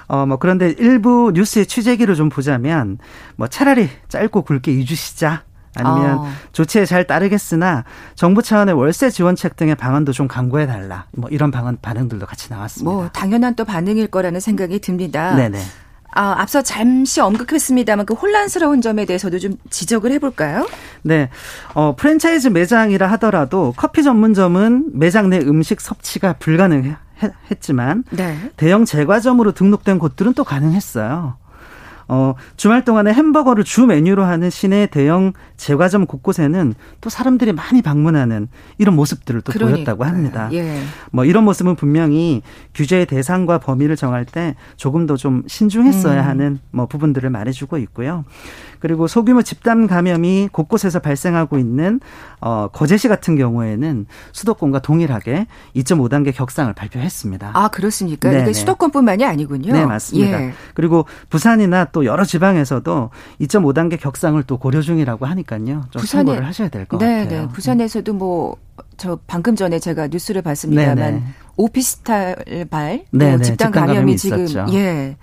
어, 0.10 0.26
뭐, 0.26 0.38
그런데 0.38 0.74
일부 0.80 1.32
뉴스의 1.34 1.68
취재기를 1.68 2.16
좀 2.16 2.30
보자면, 2.30 2.98
뭐, 3.36 3.48
차라리 3.48 3.88
짧고 4.10 4.42
굵게 4.42 4.72
잊으시자. 4.72 5.44
아니면 5.80 6.18
어. 6.20 6.28
조치에 6.52 6.86
잘 6.86 7.06
따르겠으나 7.06 7.84
정부 8.16 8.42
차원의 8.42 8.76
월세 8.76 9.10
지원책 9.10 9.56
등의 9.56 9.76
방안도 9.76 10.12
좀 10.12 10.28
강구해 10.28 10.68
달라. 10.68 11.06
뭐 11.12 11.30
이런 11.30 11.52
방안 11.52 11.78
반응들도 11.82 12.26
같이 12.26 12.52
나왔습니다. 12.52 12.92
뭐 12.92 13.10
당연한 13.10 13.56
또 13.56 13.66
반응일 13.66 14.08
거라는 14.08 14.40
생각이 14.40 14.80
듭니다. 14.80 15.36
네네. 15.36 15.60
아, 16.12 16.36
앞서 16.40 16.62
잠시 16.62 17.22
언급했습니다만 17.22 18.06
그 18.06 18.14
혼란스러운 18.16 18.82
점에 18.82 19.06
대해서도 19.06 19.38
좀 19.40 19.54
지적을 19.70 20.12
해볼까요? 20.14 20.68
네. 21.04 21.30
어, 21.76 21.96
프랜차이즈 21.96 22.48
매장이라 22.48 23.08
하더라도 23.12 23.74
커피 23.78 24.04
전문점은 24.04 24.92
매장 24.94 25.30
내 25.30 25.38
음식 25.38 25.80
섭취가 25.80 26.34
불가능했지만 26.40 28.06
네. 28.10 28.52
대형 28.58 28.86
제과점으로 28.86 29.52
등록된 29.52 30.00
곳들은 30.00 30.34
또 30.34 30.44
가능했어요. 30.44 31.38
어, 32.10 32.34
주말 32.58 32.84
동안에 32.84 33.14
햄버거를 33.14 33.64
주 33.64 33.86
메뉴로 33.86 34.24
하는 34.24 34.50
시내 34.50 34.88
대형 34.88 35.32
제과점 35.58 36.08
곳곳에는 36.08 36.74
또 37.02 37.10
사람들이 37.10 37.54
많이 37.54 37.84
방문하는 37.84 38.48
이런 38.80 38.96
모습들을 38.96 39.42
또 39.42 39.52
그러니까요. 39.54 39.76
보였다고 39.86 40.04
합니다. 40.06 40.50
예. 40.54 40.82
뭐 41.12 41.24
이런 41.24 41.44
모습은 41.46 41.76
분명히 41.76 42.42
규제의 42.74 43.06
대상과 43.06 43.60
범위를 43.60 43.96
정할 43.96 44.26
때 44.26 44.56
조금 44.76 45.06
더 45.06 45.16
좀 45.20 45.44
신중했어야 45.48 46.22
음. 46.22 46.28
하는 46.28 46.60
뭐 46.72 46.88
부분들을 46.88 47.30
말해주고 47.30 47.78
있고요. 47.80 48.24
그리고 48.80 49.08
소규모 49.08 49.42
집단 49.42 49.88
감염이 49.88 50.50
곳곳에서 50.52 51.00
발생하고 51.00 51.58
있는 51.58 52.00
어 52.42 52.68
거제시 52.72 53.08
같은 53.08 53.36
경우에는 53.36 54.06
수도권과 54.32 54.80
동일하게 54.80 55.48
2.5단계 55.76 56.34
격상을 56.34 56.72
발표했습니다. 56.74 57.52
아 57.54 57.68
그렇습니까? 57.70 58.32
이게 58.32 58.54
수도권뿐만이 58.54 59.26
아니군요. 59.26 59.74
네 59.74 59.86
맞습니다. 59.86 60.42
예. 60.42 60.54
그리고 60.74 61.06
부산이나 61.30 61.86
또 61.86 62.06
여러 62.06 62.24
지방에서도 62.24 63.10
2.5단계 63.42 64.00
격상을 64.00 64.42
또 64.44 64.58
고려 64.58 64.82
중이라고 64.82 65.26
하니까요. 65.26 65.86
좀 65.90 66.02
부산에, 66.02 66.26
참고를 66.26 66.46
하셔야 66.48 66.70
될것 66.70 67.00
네, 67.00 67.24
같아요. 67.24 67.42
네, 67.44 67.48
부산에서도 67.54 68.14
뭐 68.14 68.58
저 68.98 69.18
방금 69.28 69.56
전에 69.56 69.80
제가 69.80 70.08
뉴스를 70.08 70.42
봤습니다만 70.42 70.96
네네. 70.96 71.24
오피스탈 71.58 72.68
발 72.70 73.06
네, 73.12 73.38
집단, 73.42 73.72
감염이, 73.72 73.96
감염이 73.96 74.18
지금. 74.18 74.74
예. 74.74 75.18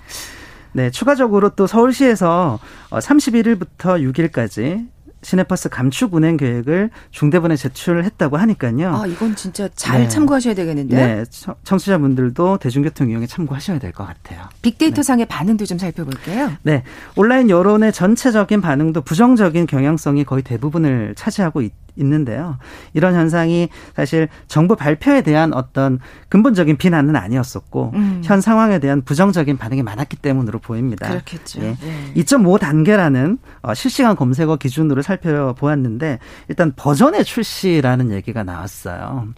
네, 0.76 0.90
추가적으로 0.90 1.48
또 1.50 1.66
서울시에서 1.66 2.58
31일부터 2.90 3.86
어, 3.86 3.94
6일까지 3.96 4.88
시내버스 5.22 5.70
감축 5.70 6.14
운행 6.14 6.36
계획을 6.36 6.90
중대본에 7.10 7.56
제출했다고 7.56 8.36
하니까요. 8.36 8.94
아, 8.94 9.06
이건 9.06 9.34
진짜 9.34 9.68
잘 9.74 10.02
네. 10.02 10.08
참고하셔야 10.08 10.54
되겠는데. 10.54 10.94
네, 10.94 11.24
청취자분들도 11.64 12.58
대중교통 12.58 13.10
이용에 13.10 13.26
참고하셔야 13.26 13.78
될 13.78 13.92
것 13.92 14.06
같아요. 14.06 14.42
빅데이터 14.60 14.96
네. 14.96 15.02
상의 15.02 15.24
반응도 15.26 15.64
좀 15.64 15.78
살펴볼게요. 15.78 16.52
네, 16.62 16.82
온라인 17.16 17.48
여론의 17.48 17.92
전체적인 17.94 18.60
반응도 18.60 19.00
부정적인 19.00 19.66
경향성이 19.66 20.24
거의 20.24 20.42
대부분을 20.42 21.14
차지하고 21.16 21.62
있, 21.62 21.72
있는데요. 21.96 22.58
이런 22.94 23.14
현상이 23.14 23.68
사실 23.94 24.28
정부 24.48 24.76
발표에 24.76 25.22
대한 25.22 25.52
어떤 25.52 25.98
근본적인 26.28 26.76
비난은 26.76 27.16
아니었었고 27.16 27.92
음. 27.94 28.22
현 28.24 28.40
상황에 28.40 28.78
대한 28.78 29.02
부정적인 29.02 29.56
반응이 29.56 29.82
많았기 29.82 30.16
때문으로 30.16 30.58
보입니다. 30.58 31.08
그렇겠죠. 31.08 31.60
예. 31.62 31.76
네. 31.80 32.12
2.5 32.16 32.58
단계라는 32.58 33.38
어, 33.62 33.74
실시간 33.74 34.16
검색어 34.16 34.56
기준으로 34.56 35.02
살펴보았는데 35.02 36.18
일단 36.48 36.72
버전의 36.76 37.24
출시라는 37.24 38.10
얘기가 38.12 38.42
나왔어요. 38.44 39.28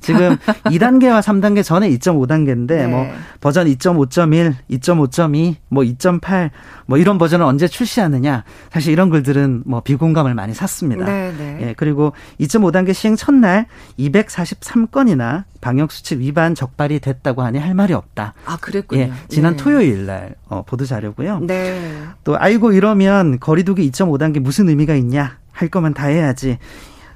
지금 0.00 0.36
2단계와 0.66 1.22
3단계 1.22 1.62
전에 1.62 1.88
2.5단계인데 1.90 2.66
네. 2.66 2.86
뭐 2.86 3.06
버전 3.40 3.66
2.5.1, 3.66 4.54
2.5.2, 4.70 5.56
뭐 5.68 5.82
2.8, 5.82 6.50
뭐 6.86 6.98
이런 6.98 7.18
버전을 7.18 7.44
언제 7.44 7.66
출시하느냐 7.66 8.44
사실 8.70 8.92
이런 8.92 9.10
글들은 9.10 9.62
뭐 9.66 9.80
비공감을 9.80 10.34
많이 10.34 10.54
샀습니다. 10.54 11.04
네, 11.04 11.32
네. 11.36 11.58
예, 11.60 11.74
그리고 11.76 12.03
2.5단계 12.40 12.92
시행 12.92 13.16
첫날 13.16 13.66
243건이나 13.98 15.44
방역 15.60 15.92
수칙 15.92 16.20
위반 16.20 16.54
적발이 16.54 17.00
됐다고 17.00 17.42
하니 17.42 17.58
할 17.58 17.74
말이 17.74 17.92
없다. 17.94 18.34
아 18.44 18.56
그랬군요. 18.60 19.02
예, 19.02 19.12
지난 19.28 19.56
네. 19.56 19.62
토요일 19.62 20.06
날 20.06 20.34
어, 20.48 20.62
보도 20.66 20.84
자료고요. 20.84 21.40
네. 21.40 22.02
또 22.24 22.38
아이고 22.38 22.72
이러면 22.72 23.38
거리두기 23.40 23.90
2.5단계 23.90 24.40
무슨 24.40 24.68
의미가 24.68 24.94
있냐 24.96 25.38
할 25.52 25.68
거면 25.68 25.94
다 25.94 26.06
해야지. 26.06 26.58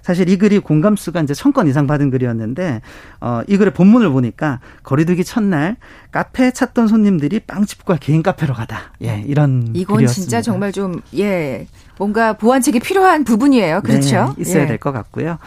사실 0.08 0.26
이 0.30 0.38
글이 0.38 0.60
공감수가 0.60 1.20
이제 1.20 1.34
천 1.34 1.52
건 1.52 1.68
이상 1.68 1.86
받은 1.86 2.10
글이었는데 2.10 2.80
어, 3.20 3.42
이 3.46 3.56
글의 3.58 3.74
본문을 3.74 4.08
보니까 4.10 4.60
거리두기 4.82 5.22
첫날 5.24 5.76
카페에 6.12 6.50
찾던 6.52 6.88
손님들이 6.88 7.40
빵집과 7.40 7.96
개인 8.00 8.22
카페로 8.22 8.54
가다. 8.54 8.92
예, 9.02 9.22
이런 9.26 9.68
이건 9.74 9.96
글이었습니다. 9.96 10.30
진짜 10.30 10.40
정말 10.42 10.72
좀 10.72 11.02
예. 11.16 11.66
뭔가 11.98 12.34
보완책이 12.34 12.80
필요한 12.80 13.24
부분이에요. 13.24 13.80
그렇죠? 13.82 14.34
네, 14.36 14.42
있어야 14.42 14.62
예. 14.62 14.66
될것 14.66 14.92
같고요. 14.94 15.38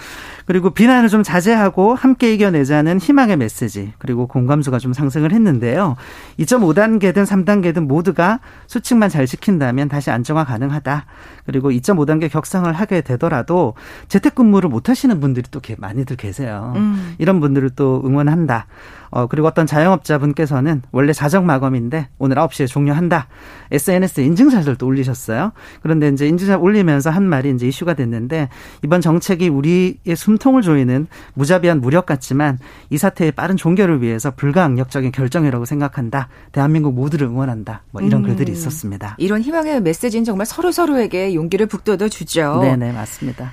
그리고 0.46 0.70
비난을 0.72 1.10
좀 1.10 1.24
자제하고 1.24 1.96
함께 1.96 2.34
이겨내자는 2.34 3.00
희망의 3.00 3.38
메시지 3.38 3.94
그리고 3.98 4.28
공감수가 4.28 4.80
좀 4.80 4.94
상승을 4.94 5.32
했는데요. 5.32 5.96
2.5단계든 6.40 7.26
3단계든 7.26 7.86
모두가 7.86 8.40
수칙만 8.68 9.10
잘 9.10 9.26
지킨다면 9.26 9.90
다시 9.90 10.12
안정화 10.12 10.46
가능하다. 10.46 11.06
그리고 11.46 11.72
2.5단계 11.72 12.32
격상을 12.32 12.72
하게 12.72 13.02
되더라도 13.02 13.74
재택근무를 14.08 14.70
못 14.70 14.90
하시는 14.90 15.20
분들이 15.20 15.46
또 15.52 15.62
많이들 15.78 16.18
계세요. 16.18 16.74
음. 16.76 17.16
이런 17.18 17.40
분들을 17.40 17.72
또 17.72 18.02
응원한다. 18.06 18.68
어, 19.12 19.28
그리고 19.28 19.48
어떤 19.48 19.66
자영업자분께서는 19.68 20.82
원래 20.92 21.14
자정 21.14 21.46
마감인데 21.46 22.08
오늘 22.18 22.38
9시에 22.38 22.68
종료한다. 22.68 23.28
SNS에 23.72 24.24
인증샷을 24.26 24.78
또 24.78 24.88
올리셨어요. 24.88 25.52
그런데 25.82 26.10
이제 26.10 26.28
인증샷 26.28 26.62
올리면서 26.62 27.10
한 27.10 27.24
말이 27.24 27.50
이제 27.52 27.68
이슈가 27.68 27.94
됐는데 27.94 28.50
이번 28.84 29.02
정책이 29.02 29.50
우리의 29.50 30.16
숨통을 30.16 30.62
조이는 30.62 31.08
무자비한 31.34 31.82
무력 31.82 32.06
같지만 32.06 32.58
이 32.90 32.98
사태의 32.98 33.34
빠른 33.34 33.58
종결을 33.58 34.02
위해서 34.02 34.32
불가항력적인 34.32 35.12
결정이라고 35.12 35.66
생각한다. 35.66 36.30
대한민국 36.52 36.94
모두를 36.94 37.28
응원한다. 37.28 37.84
뭐 37.92 38.02
이런 38.02 38.22
음. 38.24 38.28
글들이 38.28 38.52
있었습니다. 38.52 39.16
이런 39.20 39.42
희망의 39.42 39.82
메시지는 39.82 40.24
정말 40.24 40.46
서로 40.46 40.72
서로에게 40.72 41.36
용기를 41.36 41.68
북돋워 41.68 42.10
주죠. 42.10 42.60
네 42.62 42.76
네 42.76 42.92
맞습니다. 42.94 43.52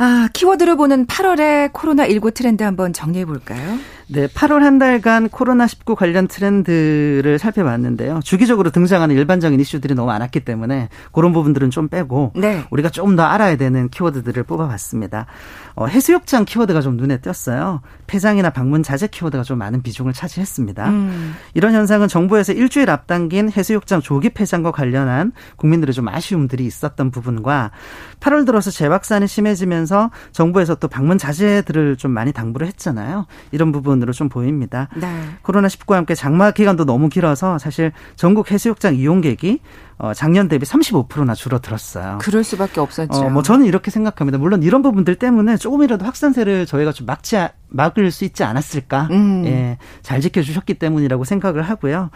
아, 0.00 0.28
키워드로 0.32 0.76
보는 0.76 1.06
8월의 1.06 1.72
코로나19 1.72 2.32
트렌드 2.32 2.62
한번 2.62 2.92
정리해 2.92 3.24
볼까요? 3.24 3.78
네, 4.10 4.26
8월 4.26 4.60
한 4.60 4.78
달간 4.78 5.28
코로나19 5.28 5.94
관련 5.94 6.28
트렌드를 6.28 7.38
살펴봤는데요. 7.38 8.20
주기적으로 8.24 8.70
등장하는 8.70 9.14
일반적인 9.14 9.60
이슈들이 9.60 9.94
너무 9.94 10.06
많았기 10.06 10.40
때문에 10.40 10.88
그런 11.12 11.34
부분들은 11.34 11.70
좀 11.70 11.88
빼고 11.88 12.32
네. 12.34 12.64
우리가 12.70 12.88
조금 12.88 13.16
더 13.16 13.24
알아야 13.24 13.56
되는 13.56 13.90
키워드들을 13.90 14.42
뽑아봤습니다. 14.44 15.26
어, 15.74 15.86
해수욕장 15.86 16.46
키워드가 16.46 16.80
좀 16.80 16.96
눈에 16.96 17.18
띄었어요. 17.18 17.82
폐장이나 18.06 18.48
방문 18.50 18.82
자제 18.82 19.08
키워드가 19.08 19.42
좀 19.42 19.58
많은 19.58 19.82
비중을 19.82 20.14
차지했습니다. 20.14 20.88
음. 20.88 21.34
이런 21.52 21.74
현상은 21.74 22.08
정부에서 22.08 22.54
일주일 22.54 22.88
앞당긴 22.88 23.52
해수욕장 23.54 24.00
조기 24.00 24.30
폐장과 24.30 24.72
관련한 24.72 25.32
국민들의 25.56 25.92
좀 25.92 26.08
아쉬움들이 26.08 26.64
있었던 26.64 27.10
부분과 27.10 27.72
8월 28.20 28.46
들어서 28.46 28.70
재확산이 28.70 29.28
심해지면서 29.28 30.10
정부에서 30.32 30.76
또 30.76 30.88
방문 30.88 31.18
자제들을 31.18 31.96
좀 31.96 32.10
많이 32.10 32.32
당부를 32.32 32.66
했잖아요. 32.68 33.26
이런 33.52 33.70
부분 33.70 33.97
부분으로 33.98 34.12
좀 34.12 34.28
보입니다. 34.28 34.88
네. 34.96 35.06
코로나19와 35.42 35.94
함께 35.94 36.14
장마 36.14 36.50
기간도 36.50 36.84
너무 36.84 37.08
길어서 37.08 37.58
사실 37.58 37.92
전국 38.16 38.50
해수욕장 38.50 38.94
이용객이 38.94 39.60
어, 39.98 40.14
작년 40.14 40.48
대비 40.48 40.64
35%나 40.64 41.34
줄어들었어요. 41.34 42.18
그럴 42.20 42.44
수밖에 42.44 42.80
없었죠. 42.80 43.12
어, 43.18 43.30
뭐 43.30 43.42
저는 43.42 43.66
이렇게 43.66 43.90
생각합니다. 43.90 44.38
물론 44.38 44.62
이런 44.62 44.82
부분들 44.82 45.16
때문에 45.16 45.56
조금이라도 45.56 46.04
확산세를 46.04 46.66
저희가 46.66 46.92
좀 46.92 47.06
막지 47.06 47.36
막을 47.68 48.10
수 48.12 48.24
있지 48.24 48.44
않았을까? 48.44 49.08
음. 49.10 49.44
예, 49.44 49.78
잘 50.02 50.20
지켜주셨기 50.20 50.74
때문이라고 50.74 51.24
생각을 51.24 51.62
하고요. 51.62 52.10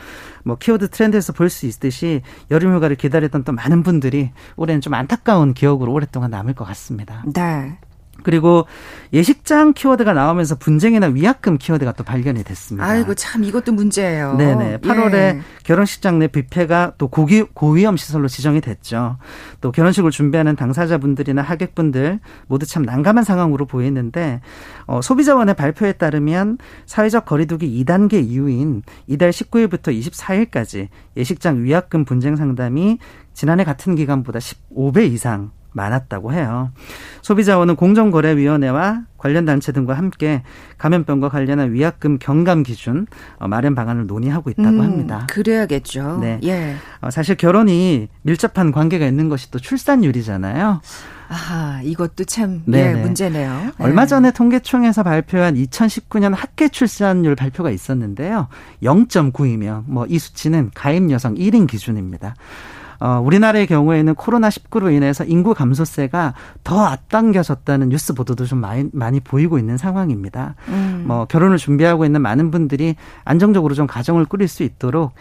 뭐 0.44 0.56
키워드 0.56 0.90
트렌드에서 0.90 1.32
볼 1.32 1.52
수 1.52 1.66
있듯이 1.66 2.22
여름 2.50 2.74
휴가를 2.74 2.96
기다렸던 2.96 3.44
또 3.44 3.52
많은 3.52 3.82
분들이 3.82 4.30
올해는 4.56 4.80
좀 4.80 4.94
안타까운 4.94 5.52
기억으로 5.52 5.92
오랫동안 5.92 6.30
남을 6.30 6.54
것 6.54 6.64
같습니다. 6.64 7.22
네. 7.34 7.76
그리고 8.22 8.66
예식장 9.12 9.74
키워드가 9.74 10.12
나오면서 10.12 10.56
분쟁이나 10.56 11.08
위약금 11.08 11.58
키워드가 11.58 11.92
또 11.92 12.04
발견이 12.04 12.44
됐습니다. 12.44 12.86
아이고 12.86 13.14
참 13.14 13.44
이것도 13.44 13.72
문제예요. 13.72 14.36
네네. 14.36 14.78
8월에 14.78 15.14
예. 15.14 15.40
결혼식장 15.64 16.18
내 16.18 16.28
뷔페가 16.28 16.94
또 16.98 17.08
고기, 17.08 17.42
고위험 17.42 17.96
시설로 17.96 18.28
지정이 18.28 18.60
됐죠. 18.60 19.18
또 19.60 19.72
결혼식을 19.72 20.10
준비하는 20.10 20.56
당사자분들이나 20.56 21.42
하객분들 21.42 22.20
모두 22.46 22.64
참 22.64 22.82
난감한 22.84 23.24
상황으로 23.24 23.66
보이는데 23.66 24.40
어, 24.86 25.02
소비자원의 25.02 25.54
발표에 25.54 25.92
따르면 25.92 26.58
사회적 26.86 27.26
거리두기 27.26 27.84
2단계 27.84 28.24
이후인 28.24 28.82
이달 29.06 29.30
19일부터 29.30 29.88
24일까지 29.98 30.88
예식장 31.16 31.64
위약금 31.64 32.04
분쟁 32.04 32.36
상담이 32.36 32.98
지난해 33.34 33.64
같은 33.64 33.94
기간보다 33.94 34.38
15배 34.38 35.10
이상 35.12 35.50
많았다고 35.72 36.32
해요. 36.32 36.70
소비자원은 37.22 37.76
공정거래위원회와 37.76 39.02
관련 39.18 39.44
단체 39.44 39.72
등과 39.72 39.94
함께 39.94 40.42
감염병과 40.78 41.28
관련한 41.28 41.72
위약금 41.72 42.18
경감 42.18 42.64
기준 42.64 43.06
어, 43.38 43.46
마련 43.48 43.74
방안을 43.74 44.06
논의하고 44.06 44.50
있다고 44.50 44.68
음, 44.68 44.80
합니다. 44.80 45.26
그래야겠죠. 45.30 46.18
네. 46.20 46.40
예. 46.42 46.74
어, 47.00 47.10
사실 47.10 47.36
결혼이 47.36 48.08
밀접한 48.22 48.72
관계가 48.72 49.06
있는 49.06 49.28
것이 49.28 49.50
또 49.50 49.58
출산율이잖아요. 49.58 50.80
아, 51.28 51.80
이것도 51.82 52.24
참 52.24 52.62
예, 52.72 52.92
문제네요. 52.94 53.50
네. 53.50 53.72
얼마 53.78 54.04
전에 54.04 54.32
통계청에서 54.32 55.02
발표한 55.02 55.54
2019년 55.54 56.34
학계 56.34 56.68
출산율 56.68 57.36
발표가 57.36 57.70
있었는데요. 57.70 58.48
0.9이며 58.82 59.84
뭐이 59.86 60.18
수치는 60.18 60.72
가입 60.74 61.10
여성 61.10 61.34
1인 61.34 61.66
기준입니다. 61.66 62.34
어, 63.02 63.20
우리나라의 63.20 63.66
경우에는 63.66 64.14
코로나19로 64.14 64.94
인해서 64.94 65.24
인구 65.24 65.54
감소세가 65.54 66.34
더 66.62 66.84
앞당겨졌다는 66.84 67.88
뉴스 67.88 68.14
보도도 68.14 68.46
좀 68.46 68.60
많이, 68.60 68.88
많이 68.92 69.18
보이고 69.18 69.58
있는 69.58 69.76
상황입니다. 69.76 70.54
음. 70.68 71.02
뭐 71.08 71.24
결혼을 71.24 71.58
준비하고 71.58 72.04
있는 72.04 72.22
많은 72.22 72.52
분들이 72.52 72.94
안정적으로 73.24 73.74
좀 73.74 73.88
가정을 73.88 74.24
꾸릴 74.26 74.46
수 74.46 74.62
있도록 74.62 75.14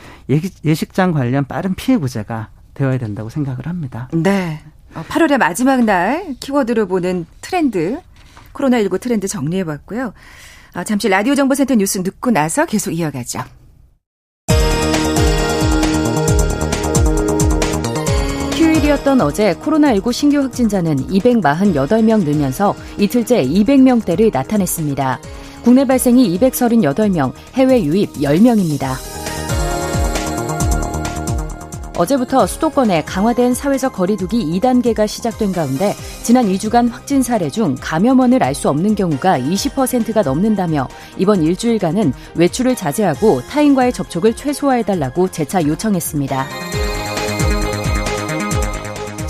예식장 0.63 1.11
관련 1.11 1.45
빠른 1.45 1.73
피해 1.73 1.97
구제가 1.97 2.49
되어야 2.75 2.99
된다고 2.99 3.29
생각을 3.29 3.65
합니다. 3.65 4.09
네. 4.13 4.59
8월의 4.93 5.33
어, 5.33 5.37
마지막 5.39 5.83
날 5.83 6.35
키워드로 6.39 6.85
보는 6.85 7.25
트렌드, 7.41 7.99
코로나19 8.53 9.01
트렌드 9.01 9.27
정리해봤고요. 9.27 10.13
어, 10.75 10.83
잠시 10.83 11.09
라디오 11.09 11.33
정보센터 11.33 11.73
뉴스 11.73 12.03
듣고 12.03 12.29
나서 12.29 12.67
계속 12.67 12.91
이어가죠. 12.91 13.39
휴일이었던 18.91 19.21
어제 19.21 19.53
코로나19 19.55 20.11
신규 20.11 20.39
확진자는 20.41 21.07
248명 21.07 22.23
늘면서 22.23 22.75
이틀째 22.97 23.45
200명대를 23.45 24.33
나타냈습니다. 24.33 25.19
국내 25.63 25.85
발생이 25.85 26.37
238명, 26.37 27.31
해외 27.53 27.83
유입 27.83 28.13
10명입니다. 28.13 28.93
어제부터 31.97 32.47
수도권에 32.47 33.03
강화된 33.03 33.53
사회적 33.53 33.93
거리두기 33.93 34.59
2단계가 34.59 35.07
시작된 35.07 35.51
가운데 35.51 35.93
지난 36.23 36.45
2주간 36.47 36.89
확진 36.89 37.21
사례 37.21 37.49
중 37.49 37.75
감염원을 37.79 38.43
알 38.43 38.55
수 38.55 38.69
없는 38.69 38.95
경우가 38.95 39.39
20%가 39.39 40.21
넘는다며 40.21 40.87
이번 41.17 41.43
일주일간은 41.43 42.13
외출을 42.35 42.75
자제하고 42.75 43.41
타인과의 43.41 43.93
접촉을 43.93 44.35
최소화해달라고 44.35 45.29
재차 45.29 45.63
요청했습니다. 45.63 46.80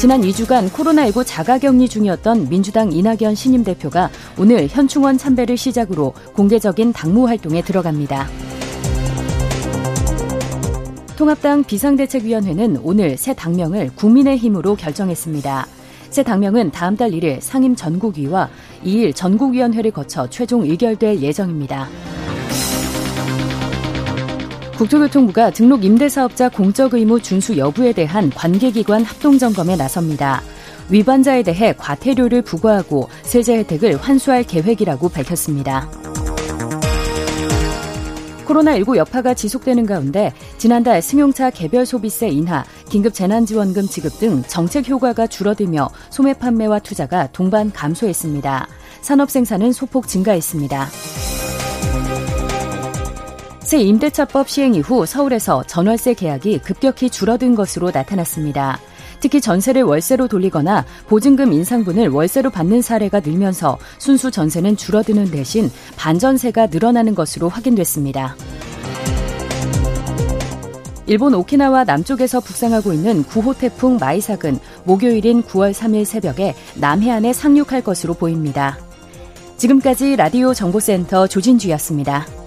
지난 0.02 0.22
2주간 0.22 0.68
코로나19 0.72 1.24
자가격리 1.24 1.88
중이었던 1.88 2.50
민주당 2.50 2.92
이낙연 2.92 3.36
신임 3.36 3.64
대표가 3.64 4.10
오늘 4.36 4.68
현충원 4.68 5.20
참배를 5.20 5.56
시작으로 5.58 6.16
공개적인 6.34 6.92
당무 6.92 7.28
활동에 7.28 7.62
들어갑니다. 7.62 8.28
통합당 11.16 11.66
비상대책위원회는 11.66 12.80
오늘 12.82 13.16
새 13.16 13.36
당명을 13.36 13.92
국민의힘으로 13.96 14.76
결정했습니다. 14.76 15.68
새 16.10 16.24
당명은 16.24 16.72
다음 16.72 16.98
달 16.98 17.12
1일 17.12 17.40
상임 17.40 17.76
전국위와 17.76 18.50
2일 18.84 19.16
전국위원회를 19.16 19.92
거쳐 19.92 20.28
최종 20.32 20.64
의결될 20.64 21.22
예정입니다. 21.22 21.88
국토교통부가 24.82 25.52
등록 25.52 25.86
임대사업자 25.86 26.50
공적 26.50 26.96
의무 26.96 27.22
준수 27.22 27.56
여부에 27.56 27.94
대한 27.94 28.32
관계기관 28.32 29.04
합동점검에 29.04 29.76
나섭니다. 29.76 30.42
위반자에 30.90 31.44
대해 31.44 31.76
과태료를 31.78 32.42
부과하고 32.42 33.08
세제 33.22 33.60
혜택을 33.60 33.98
환수할 33.98 34.44
계획이라고 34.44 35.10
밝혔습니다. 35.10 35.88
코로나19 38.48 38.98
여파가 38.98 39.36
지속되는 39.36 39.86
가운데 39.86 40.34
지난달 40.58 41.04
승용차 41.04 41.52
개별 41.52 41.86
소비세 41.86 42.30
인하, 42.30 42.66
긴급 42.90 43.14
재난지원금 43.14 43.84
지급 43.84 44.18
등 44.18 44.42
정책 44.48 44.90
효과가 44.90 45.28
줄어들며 45.28 45.90
소매 46.10 46.34
판매와 46.34 46.80
투자가 46.80 47.28
동반 47.32 47.72
감소했습니다. 47.72 48.68
산업 49.02 49.30
생산은 49.30 49.74
소폭 49.74 50.08
증가했습니다. 50.08 50.88
새 53.72 53.80
임대차법 53.80 54.50
시행 54.50 54.76
이후 54.76 55.06
서울에서 55.06 55.64
전월세 55.64 56.14
계약이 56.14 56.60
급격히 56.60 57.10
줄어든 57.10 57.56
것으로 57.56 57.90
나타났습니다. 57.90 58.78
특히 59.22 59.40
전세를 59.40 59.84
월세로 59.84 60.28
돌리거나 60.28 60.84
보증금 61.08 61.54
인상분을 61.54 62.10
월세로 62.10 62.50
받는 62.50 62.82
사례가 62.82 63.22
늘면서 63.22 63.78
순수 63.98 64.30
전세는 64.30 64.76
줄어드는 64.76 65.32
대신 65.32 65.72
반전세가 65.96 66.68
늘어나는 66.68 67.16
것으로 67.16 67.48
확인됐습니다. 67.48 68.36
일본 71.06 71.34
오키나와 71.34 71.86
남쪽에서 71.86 72.42
북상하고 72.42 72.92
있는 72.92 73.24
9호 73.24 73.58
태풍 73.58 73.96
마이삭은 73.96 74.60
목요일인 74.84 75.44
9월 75.44 75.72
3일 75.72 76.04
새벽에 76.04 76.56
남해안에 76.76 77.32
상륙할 77.32 77.86
것으로 77.86 78.16
보입니다. 78.16 78.78
지금까지 79.56 80.18
라디오 80.18 80.54
정보센터 80.54 81.28
조진주였습니다. 81.28 82.41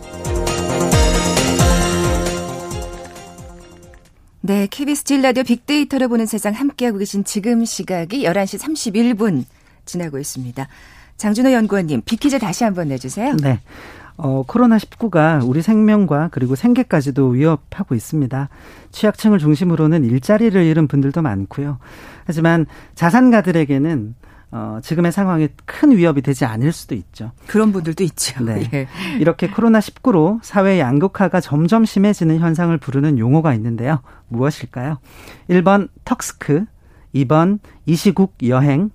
네, 4.47 4.69
KBS 4.71 5.05
질 5.05 5.23
라디오 5.23 5.43
빅데이터를 5.43 6.07
보는 6.09 6.27
세상 6.27 6.53
함께하고 6.53 6.99
계신 6.99 7.25
지금 7.25 7.65
시각이 7.65 8.25
11시 8.25 8.61
31분 8.61 9.45
지나고 9.87 10.19
있습니다. 10.19 10.69
장준호 11.17 11.51
연구원님, 11.51 12.03
빅퀴즈 12.05 12.39
다시 12.41 12.63
한번 12.63 12.89
내주세요. 12.89 13.37
네. 13.37 13.61
어, 14.19 14.45
코로나19가 14.47 15.49
우리 15.49 15.63
생명과 15.63 16.29
그리고 16.31 16.57
생계까지도 16.57 17.29
위협하고 17.29 17.95
있습니다. 17.95 18.51
취약층을 18.93 19.39
중심으로는 19.39 20.05
일자리를 20.05 20.63
잃은 20.63 20.89
분들도 20.89 21.23
많고요. 21.23 21.79
하지만 22.27 22.67
자산가들에게는 22.97 24.15
어, 24.57 24.79
지금의 24.81 25.11
상황이 25.11 25.49
큰 25.65 25.91
위협이 25.97 26.23
되지 26.23 26.45
않을 26.45 26.71
수도 26.71 26.95
있죠. 26.95 27.33
그런 27.49 27.73
분들도 27.73 28.05
있죠. 28.05 28.45
네. 28.45 28.71
예. 28.73 28.87
이렇게 29.19 29.51
코로나19로 29.51 30.39
사회 30.45 30.79
양극화가 30.79 31.41
점점 31.41 31.85
심해지는 31.85 32.39
현상을 32.39 32.77
부르는 32.79 33.19
용어가 33.19 33.53
있는데요. 33.55 34.01
무엇일까요? 34.29 34.99
1번 35.51 35.89
턱스크, 36.05 36.67
2번 37.17 37.59
이시국 37.85 38.37
여행, 38.47 38.91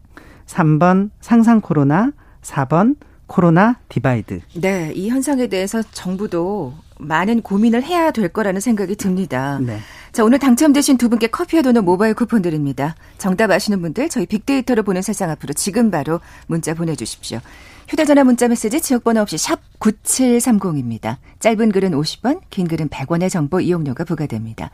3번 0.46 1.10
상상 1.20 1.60
코로나, 1.60 2.14
4번 2.42 2.96
코로나 3.28 3.80
divide. 3.90 4.40
네, 4.62 4.94
이 4.96 5.10
현상에 5.10 5.48
대해서 5.48 5.84
정부도 5.92 6.74
많은 7.00 7.42
고민을 7.42 7.84
해야 7.84 8.12
될 8.12 8.30
거라는 8.30 8.62
생각이 8.62 8.96
듭니다. 8.96 9.60
네. 9.62 9.80
자, 10.12 10.24
오늘 10.24 10.40
당첨되신 10.40 10.98
두 10.98 11.08
분께 11.08 11.28
커피와 11.28 11.62
도넛 11.62 11.84
모바일 11.84 12.14
쿠폰 12.14 12.42
드립니다. 12.42 12.96
정답 13.18 13.52
아시는 13.52 13.82
분들 13.82 14.10
저희 14.10 14.26
빅데이터로 14.26 14.84
보는 14.84 15.02
세상 15.02 15.30
앞으로 15.30 15.54
지금 15.54 15.92
바로 15.92 16.20
문자 16.48 16.74
보내주십시오. 16.74 17.40
휴대전화 17.88 18.24
문자 18.24 18.48
메시지 18.48 18.82
지역번호 18.82 19.22
없이 19.22 19.38
샵 19.38 19.60
9730입니다. 19.80 21.18
짧은 21.40 21.72
글은 21.72 21.92
50원, 21.92 22.42
긴 22.50 22.68
글은 22.68 22.90
100원의 22.90 23.30
정보 23.30 23.60
이용료가 23.60 24.04
부과됩니다. 24.04 24.72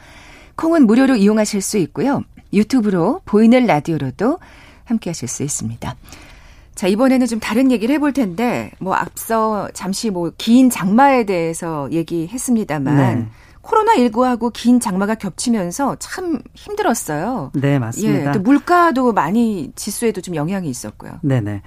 콩은 0.56 0.88
무료로 0.88 1.16
이용하실 1.16 1.62
수 1.62 1.78
있고요. 1.80 2.24
유튜브로 2.54 3.22
보이는 3.26 3.66
라디오로도 3.66 4.40
함께 4.86 5.10
하실 5.10 5.28
수 5.28 5.44
있습니다. 5.44 5.96
자, 6.76 6.88
이번에는 6.88 7.28
좀 7.28 7.40
다른 7.40 7.72
얘기를 7.72 7.96
해볼 7.96 8.14
텐데, 8.14 8.72
뭐, 8.80 8.94
앞서 8.94 9.70
잠시 9.74 10.10
뭐, 10.10 10.32
긴 10.38 10.70
장마에 10.70 11.26
대해서 11.26 11.90
얘기했습니다만, 11.92 13.20
네. 13.20 13.28
코로나19하고 13.66 14.52
긴 14.54 14.80
장마가 14.80 15.16
겹치면서 15.16 15.96
참 16.00 16.40
힘들었어요. 16.54 17.52
네, 17.54 17.80
맞습니다. 17.80 18.30
예, 18.30 18.32
또 18.32 18.40
물가도 18.40 19.14
많이 19.14 19.72
지수에도 19.76 20.22
좀 20.22 20.36
영향이 20.36 20.70
있었고요. 20.70 21.20
네네. 21.22 21.62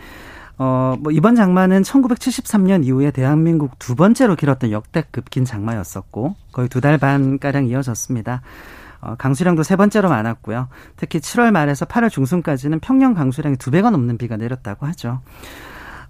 어, 0.61 0.97
뭐, 0.99 1.13
이번 1.13 1.37
장마는 1.37 1.83
1973년 1.83 2.85
이후에 2.85 3.11
대한민국 3.13 3.79
두 3.79 3.95
번째로 3.95 4.35
길었던 4.35 4.73
역대급 4.73 5.31
긴 5.31 5.45
장마였었고, 5.45 6.35
거의 6.53 6.69
두 6.69 6.81
달 6.81 6.99
반가량 6.99 7.67
이어졌습니다. 7.67 8.43
어, 9.01 9.15
강수량도 9.17 9.63
세 9.63 9.77
번째로 9.77 10.09
많았고요. 10.09 10.69
특히 10.97 11.21
7월 11.21 11.53
말에서 11.53 11.85
8월 11.85 12.11
중순까지는 12.11 12.81
평년 12.81 13.15
강수량이 13.15 13.57
두 13.57 13.71
배가 13.71 13.91
넘는 13.91 14.19
비가 14.19 14.37
내렸다고 14.37 14.87
하죠. 14.87 15.21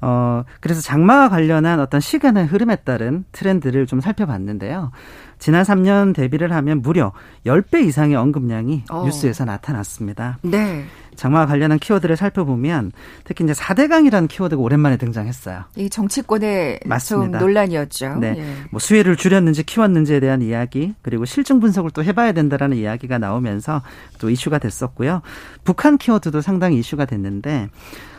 어, 0.01 0.45
그래서 0.61 0.81
장마와 0.81 1.29
관련한 1.29 1.81
어떤 1.81 2.01
시간의 2.01 2.47
흐름에 2.47 2.77
따른 2.77 3.25
트렌드를 3.33 3.87
좀 3.87 4.01
살펴봤는데요. 4.01 4.93
지난 5.39 5.63
3년 5.63 6.15
대비를 6.15 6.53
하면 6.53 6.83
무려 6.83 7.13
10배 7.47 7.85
이상의 7.87 8.17
언급량이 8.17 8.85
어. 8.91 9.05
뉴스에서 9.05 9.45
나타났습니다. 9.45 10.39
네. 10.43 10.85
장마와 11.15 11.47
관련한 11.47 11.81
키워드를 11.81 12.17
살펴보면 12.17 12.93
특히 13.25 13.45
이제 13.45 13.53
4대강이라는 13.53 14.29
키워드가 14.29 14.61
오랜만에 14.63 14.97
등장했어요. 14.97 15.65
이 15.77 15.91
정치권의 15.91 16.81
맞습니다. 16.87 17.39
좀 17.39 17.47
논란이었죠. 17.47 18.17
네. 18.21 18.35
예. 18.39 18.55
뭐 18.71 18.79
수혜를 18.79 19.17
줄였는지 19.17 19.65
키웠는지에 19.65 20.21
대한 20.21 20.43
이야기 20.43 20.95
그리고 21.03 21.25
실증 21.25 21.59
분석을 21.59 21.91
또 21.91 22.05
해봐야 22.05 22.33
된다라는 22.33 22.77
이야기가 22.77 23.19
나오면서 23.19 23.83
또 24.21 24.31
이슈가 24.31 24.59
됐었고요. 24.59 25.23
북한 25.65 25.99
키워드도 25.99 26.41
상당히 26.41 26.79
이슈가 26.79 27.05
됐는데 27.05 27.69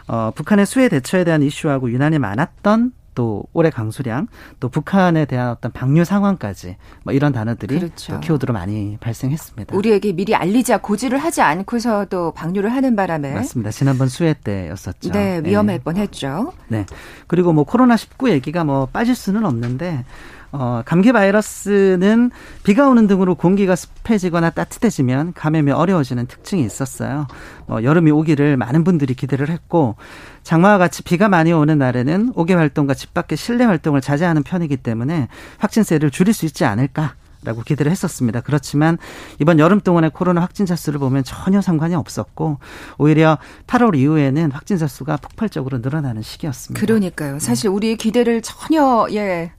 어, 0.10 0.32
북한의 0.34 0.66
수혜 0.66 0.90
대처에 0.90 1.24
대한 1.24 1.44
이슈하고 1.44 1.92
유난히 1.92 2.18
많았던 2.18 2.94
또 3.14 3.44
올해 3.54 3.70
강수량, 3.70 4.28
또 4.60 4.70
북한에 4.70 5.26
대한 5.26 5.50
어떤 5.50 5.72
방류 5.72 6.04
상황까지 6.04 6.78
뭐 7.04 7.14
이런 7.14 7.32
단어들이 7.32 7.78
그렇죠. 7.78 8.20
키워드로 8.22 8.54
많이 8.54 8.98
발생했습니다. 9.02 9.76
우리에게 9.76 10.14
미리 10.14 10.34
알리자 10.34 10.78
고지를 10.78 11.20
하지 11.20 11.42
않고서도 11.42 12.32
방류를 12.32 12.72
하는 12.74 12.96
바람에 12.96 13.34
맞습니다. 13.34 13.72
지난번 13.72 14.08
수해 14.08 14.34
때였었죠. 14.34 15.12
네, 15.12 15.42
위험할 15.44 15.78
네. 15.78 15.84
뻔했죠. 15.84 16.54
네. 16.70 16.86
그리고 17.28 17.54
뭐 17.54 17.66
코로나 17.66 17.98
19 17.98 18.30
얘기가 18.32 18.64
뭐 18.64 18.88
빠질 18.88 19.16
수는 19.16 19.46
없는데 19.46 20.06
어, 20.52 20.82
감기 20.86 21.12
바이러스는 21.12 22.32
비가 22.64 22.90
오는 22.90 23.08
등으로 23.08 23.36
공기가 23.36 23.76
습해지거나 23.76 24.50
따뜻해지면 24.52 25.34
감염이 25.34 25.72
어려워지는 25.72 26.26
특징이 26.26 26.64
있었어요. 26.64 27.28
뭐 27.68 27.84
여름이 27.84 28.10
오기를 28.12 28.58
많은 28.58 28.84
분들이 28.84 29.14
기대를 29.14 29.50
했고 29.50 29.96
장마와 30.44 30.78
같이 30.78 31.04
비가 31.04 31.30
많이 31.30 31.54
오는 31.54 31.78
날에는 31.78 32.34
옥외 32.36 32.56
활동과 32.56 32.96
집 32.96 33.14
밖의 33.14 33.38
실내 33.38 33.66
활동을 33.66 34.02
자제하는 34.02 34.44
편이기 34.44 34.78
때문에 34.78 35.28
확진세를 35.60 36.10
줄일 36.10 36.34
수 36.34 36.46
있지 36.46 36.66
않을까 36.66 37.14
라고 37.42 37.62
기대를 37.62 37.90
했었습니다. 37.92 38.42
그렇지만 38.42 38.98
이번 39.40 39.60
여름 39.60 39.80
동안의 39.80 40.10
코로나 40.10 40.42
확진자 40.42 40.76
수를 40.76 41.00
보면 41.00 41.24
전혀 41.24 41.62
상관이 41.62 41.96
없었고 41.96 42.58
오히려 42.98 43.38
8월 43.66 43.96
이후에는 43.96 44.52
확진자 44.52 44.88
수가 44.88 45.16
폭발적으로 45.18 45.78
늘어나는 45.78 46.22
시기였습니다. 46.22 46.86
그러니까요. 46.86 47.40
사실 47.40 47.70
우리의 47.70 47.96
기대를 47.96 48.42
전혀 48.42 49.08
예 49.12 49.54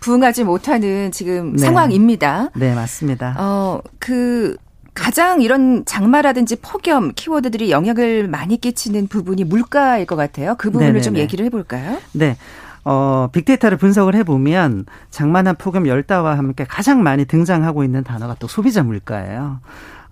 부응하지 0.00 0.44
못하는 0.44 1.12
지금 1.12 1.52
네. 1.52 1.58
상황입니다. 1.58 2.50
네, 2.54 2.74
맞습니다. 2.74 3.36
어, 3.38 3.80
그 3.98 4.56
가장 4.94 5.40
이런 5.40 5.84
장마라든지 5.84 6.56
폭염 6.56 7.12
키워드들이 7.14 7.70
영향을 7.70 8.28
많이 8.28 8.56
끼치는 8.60 9.06
부분이 9.08 9.44
물가일 9.44 10.06
것 10.06 10.16
같아요. 10.16 10.56
그 10.58 10.70
부분을 10.70 10.88
네네네. 10.88 11.02
좀 11.02 11.16
얘기를 11.16 11.44
해볼까요? 11.46 11.98
네. 12.12 12.36
어, 12.84 13.28
빅데이터를 13.32 13.76
분석을 13.76 14.14
해보면 14.16 14.86
장마나 15.10 15.52
폭염 15.52 15.86
열다와 15.86 16.36
함께 16.38 16.64
가장 16.64 17.02
많이 17.02 17.24
등장하고 17.24 17.84
있는 17.84 18.02
단어가 18.02 18.34
또 18.38 18.48
소비자 18.48 18.82
물가예요. 18.82 19.60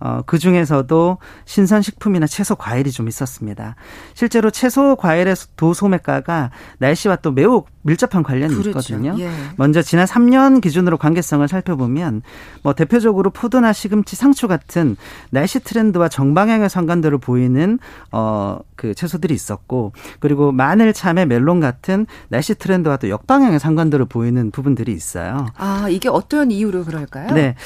어, 0.01 0.23
그 0.27 0.39
중에서도 0.39 1.19
신선식품이나 1.45 2.27
채소, 2.27 2.55
과일이 2.55 2.91
좀 2.91 3.09
있었습니다. 3.09 3.77
실제로 4.15 4.51
채소, 4.51 4.97
과일의 4.97 5.35
도소매가가 5.57 6.51
날씨와 6.79 7.17
또 7.17 7.33
매우 7.33 7.65
밀접한 7.83 8.23
관련이 8.23 8.55
그렇죠. 8.55 8.71
있거든요. 8.71 9.17
예. 9.19 9.31
먼저 9.57 9.83
지난 9.83 10.07
3년 10.07 10.61
기준으로 10.61 10.99
관계성을 10.99 11.47
살펴보면 11.49 12.23
뭐 12.63 12.75
대표적으로 12.75 13.31
포도나 13.31 13.73
시금치, 13.73 14.17
상추 14.17 14.47
같은 14.47 14.97
날씨 15.31 15.61
트렌드와 15.61 16.09
정방향의 16.09 16.69
상관들을 16.69 17.19
보이는 17.19 17.79
어 18.13 18.59
그 18.79 18.95
채소들이 18.95 19.35
있었고 19.35 19.93
그리고 20.21 20.53
마늘, 20.53 20.95
참외, 20.95 21.27
멜론 21.27 21.61
같은 21.61 22.07
날씨 22.29 22.55
트렌드와 22.55 22.97
또 22.97 23.11
역방향의 23.11 23.59
상관들을 23.59 24.07
보이는 24.07 24.51
부분들이 24.53 24.93
있어요. 24.93 25.49
아, 25.57 25.89
이게 25.91 26.09
어떤 26.09 26.51
이유로 26.51 26.85
그럴까요? 26.85 27.35
네. 27.35 27.57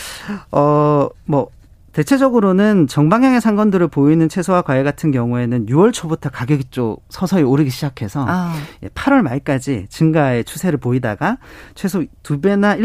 어 0.50 1.10
뭐 1.24 1.48
대체적으로는 1.92 2.86
정방향의 2.86 3.40
상관들을 3.40 3.88
보이는 3.88 4.28
채소와 4.28 4.62
과일 4.62 4.84
같은 4.84 5.10
경우에는 5.10 5.66
6월 5.66 5.92
초부터 5.92 6.30
가격이 6.30 6.64
좀 6.70 6.96
서서히 7.08 7.42
오르기 7.42 7.70
시작해서 7.70 8.24
아. 8.26 8.54
8월 8.94 9.18
예, 9.18 9.22
말까지 9.22 9.86
증가의 9.88 10.44
추세를 10.44 10.78
보이다가 10.78 11.38
최소 11.74 12.02
2배나 12.22 12.80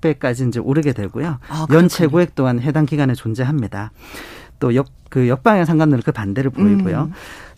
7배까지 0.00 0.48
이제 0.48 0.60
오르게 0.60 0.92
되고요. 0.92 1.38
아, 1.48 1.66
연 1.72 1.88
최고액 1.88 2.34
또한 2.34 2.60
해당 2.60 2.84
기간에 2.84 3.14
존재합니다. 3.14 3.92
또 4.58 4.74
역, 4.74 4.86
그 5.08 5.28
역방향 5.28 5.64
상관들은 5.64 6.02
그 6.04 6.12
반대를 6.12 6.50
보이고요. 6.50 7.08
음. 7.10 7.12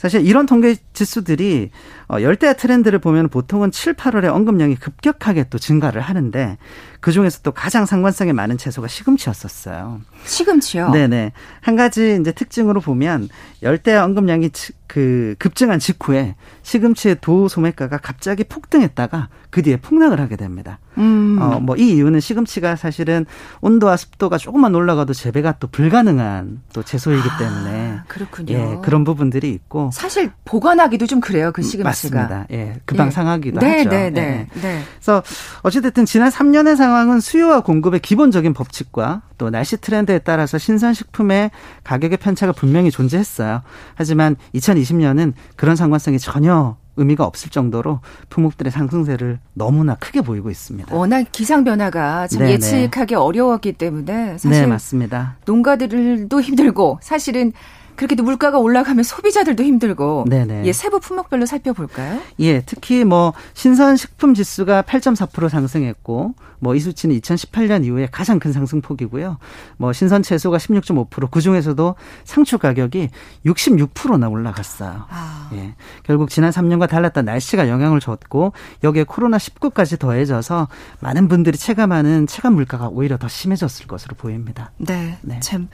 사실 0.05 0.27
이런 0.27 0.45
통계 0.45 0.77
지수들이 0.93 1.71
어, 2.09 2.21
열대 2.21 2.57
트렌드를 2.59 2.99
보면 2.99 3.31
보통은 3.31 3.71
7, 3.71 3.95
8월에 3.95 4.27
언급량이 4.27 4.77
급격하게 4.77 5.47
또 5.49 5.57
증가를 5.57 6.03
하는데 6.03 6.59
그 7.01 7.11
중에서 7.11 7.41
또 7.43 7.53
가장 7.53 7.87
상관성이 7.87 8.35
많은 8.35 8.59
채소가 8.59 8.87
시금치였었어요. 8.87 10.03
시금치요? 10.25 10.91
네네. 10.91 11.33
한 11.63 11.77
가지 11.77 12.19
이제 12.21 12.33
특징으로 12.33 12.83
보면 12.83 13.31
열대 13.63 13.95
언급량이 13.97 14.51
그 14.87 15.35
급증한 15.39 15.79
직후에 15.79 16.37
시금치의 16.63 17.19
도 17.23 17.49
소매가가 17.49 17.97
갑자기 17.99 18.45
폭등했다가 18.45 19.29
그 19.51 19.63
뒤에 19.63 19.77
폭락을 19.79 20.21
하게 20.21 20.37
됩니다. 20.37 20.79
음. 20.99 21.39
어, 21.41 21.61
뭐 21.61 21.77
이 21.77 21.95
이유는 21.95 22.21
시금치가 22.21 22.77
사실은 22.77 23.27
온도와 23.61 23.97
습도가 23.97 24.39
조금만 24.39 24.75
올라가도 24.75 25.13
재배가 25.13 25.57
또 25.59 25.67
불가능한 25.67 26.63
또 26.73 26.83
채소이기 26.83 27.29
아, 27.29 27.39
때문에 27.39 27.91
아, 27.99 28.05
그렇군요. 28.07 28.55
예, 28.55 28.79
그런 28.83 29.05
부분들이 29.05 29.51
있고 29.51 29.91
사실 29.95 30.33
보관하기도 30.45 31.07
좀 31.07 31.21
그래요 31.21 31.53
그 31.53 31.63
시금치가. 31.63 32.19
맞습니다. 32.19 32.47
예, 32.51 32.81
금방 32.85 33.07
예. 33.07 33.11
상하기도 33.13 33.61
네, 33.61 33.79
하죠. 33.79 33.91
네, 33.91 34.11
네, 34.11 34.11
네. 34.11 34.49
네. 34.61 34.83
그래서 34.93 35.23
어찌됐든 35.63 36.05
지난 36.05 36.31
3년의 36.31 36.77
상황은 36.77 37.21
수요와 37.21 37.61
공급의 37.61 38.01
기본적인 38.01 38.55
법칙과 38.55 39.23
또 39.39 39.51
날씨 39.51 39.77
트렌드에 39.77 40.19
따라서 40.19 40.59
신선식품의 40.59 41.53
가격의 41.85 42.19
편차가 42.19 42.53
분명히 42.53 42.91
존재했어요. 42.91 43.63
하지만 43.95 44.35
2020년은 44.55 45.33
그런 45.55 45.77
상관성이 45.77 46.19
전혀 46.19 46.77
의미가 46.97 47.25
없을 47.25 47.51
정도로 47.51 48.01
품목들의 48.31 48.71
상승세를 48.71 49.39
너무나 49.53 49.95
크게 49.97 50.21
보이고 50.21 50.51
있습니다. 50.51 50.95
워낙 50.95 51.27
기상 51.33 51.65
변화가 51.65 52.29
참 52.29 52.49
예측하기 52.49 53.15
어려웠기 53.15 53.73
때문에 53.73 54.39
사실 54.39 54.51
네, 54.51 54.67
맞습니다. 54.67 55.37
농가들도 55.45 56.41
힘들고 56.41 56.99
사실은 57.03 57.53
그렇게 57.97 58.21
물가가 58.21 58.59
올라가면 58.59 59.05
소비자들도 59.05 59.63
힘들고 59.63 60.27
네네. 60.29 60.63
예, 60.65 60.73
세부 60.73 61.01
품목별로 61.01 61.47
살펴볼까요? 61.47 62.21
예, 62.41 62.61
특히 62.61 63.05
뭐 63.05 63.33
신선 63.55 63.97
식품 63.97 64.35
지수가 64.35 64.83
8.4% 64.83 65.49
상승했고 65.49 66.35
뭐 66.61 66.75
이 66.75 66.81
수치는 66.81 67.19
2018년 67.21 67.85
이후에 67.85 68.09
가장 68.11 68.39
큰 68.39 68.53
상승폭이고요. 68.53 69.39
뭐 69.77 69.93
신선 69.93 70.23
채소가 70.23 70.59
16.5%, 70.59 71.31
그 71.31 71.41
중에서도 71.41 71.95
상추 72.25 72.59
가격이 72.59 73.11
66%나 73.47 74.29
올라갔어요. 74.29 75.07
아. 75.09 75.51
예. 75.55 75.75
결국 76.03 76.31
지난 76.31 76.51
3년과 76.51 76.89
달랐던 76.89 77.25
날씨가 77.25 77.69
영향을 77.69 78.01
줬고 78.01 78.53
여기에 78.83 79.05
코로나 79.05 79.37
19까지 79.37 79.99
더해져서 79.99 80.69
많은 81.01 81.29
분들이 81.29 81.57
체감하는 81.57 82.27
체감 82.27 82.55
물가가 82.55 82.89
오히려 82.89 83.17
더 83.17 83.29
심해졌을 83.29 83.87
것으로 83.87 84.17
보입니다. 84.17 84.73
네. 84.79 85.19
네. 85.23 85.41
참 85.41 85.69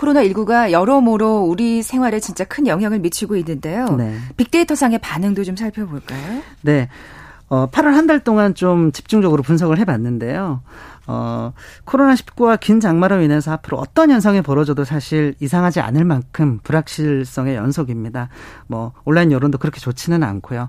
코로나19가 0.00 0.70
여러모로 0.72 1.40
우리 1.42 1.82
생활에 1.82 2.20
진짜 2.20 2.44
큰 2.44 2.66
영향을 2.66 2.98
미치고 3.00 3.36
있는데요. 3.36 3.84
네. 3.96 4.16
빅데이터상의 4.36 4.98
반응도 4.98 5.44
좀 5.44 5.56
살펴볼까요? 5.56 6.42
네. 6.62 6.88
어, 7.48 7.68
8월 7.70 7.92
한 7.92 8.06
달 8.06 8.20
동안 8.20 8.54
좀 8.54 8.92
집중적으로 8.92 9.42
분석을 9.42 9.78
해봤는데요. 9.78 10.62
어, 11.08 11.52
코로나19와 11.84 12.60
긴 12.60 12.78
장마로 12.78 13.20
인해서 13.22 13.52
앞으로 13.52 13.76
어떤 13.78 14.10
현상이 14.10 14.42
벌어져도 14.42 14.84
사실 14.84 15.34
이상하지 15.40 15.80
않을 15.80 16.04
만큼 16.04 16.60
불확실성의 16.62 17.56
연속입니다. 17.56 18.28
뭐, 18.68 18.92
온라인 19.04 19.32
여론도 19.32 19.58
그렇게 19.58 19.80
좋지는 19.80 20.22
않고요. 20.22 20.68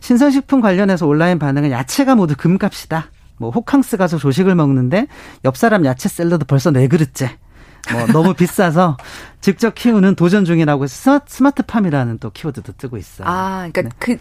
신선식품 0.00 0.60
관련해서 0.60 1.06
온라인 1.06 1.38
반응은 1.38 1.70
야채가 1.70 2.14
모두 2.14 2.34
금값이다. 2.36 3.06
뭐, 3.38 3.50
호캉스 3.50 3.96
가서 3.96 4.18
조식을 4.18 4.54
먹는데 4.54 5.06
옆 5.46 5.56
사람 5.56 5.86
야채 5.86 6.10
샐러드 6.10 6.44
벌써 6.44 6.70
네 6.70 6.88
그릇째. 6.88 7.38
뭐 7.92 8.06
너무 8.12 8.34
비싸서 8.34 8.96
직접 9.40 9.74
키우는 9.74 10.14
도전 10.14 10.44
중이라고 10.44 10.84
해서 10.84 11.20
스마트팜이라는 11.26 12.18
또 12.18 12.30
키워드도 12.30 12.72
뜨고 12.76 12.96
있어요. 12.96 13.28
아, 13.28 13.68
그러니까 13.72 13.82
네. 13.82 13.88
그 13.98 14.16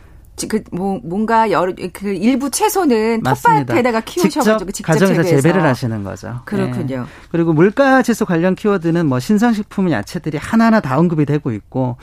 그 0.46 0.62
뭐 0.72 1.00
뭔가 1.04 1.50
여러 1.50 1.74
그 1.94 2.10
일부 2.14 2.52
채소는 2.52 3.24
텃밭에다가 3.24 4.02
키우셔가지고 4.02 4.72
직접, 4.72 4.92
가정에서 4.94 5.24
재배해서. 5.24 5.42
재배를 5.42 5.64
하시는 5.64 6.04
거죠. 6.04 6.42
그렇군요. 6.46 7.02
네. 7.02 7.06
그리고 7.32 7.54
물가 7.54 8.04
지수 8.04 8.26
관련 8.28 8.54
키워드는 8.54 9.08
뭐 9.08 9.20
신선식품 9.20 9.90
야채들이 9.90 10.38
하나하나 10.38 10.80
다 10.80 11.00
언급이 11.00 11.26
되고 11.26 11.52
있고 11.52 11.98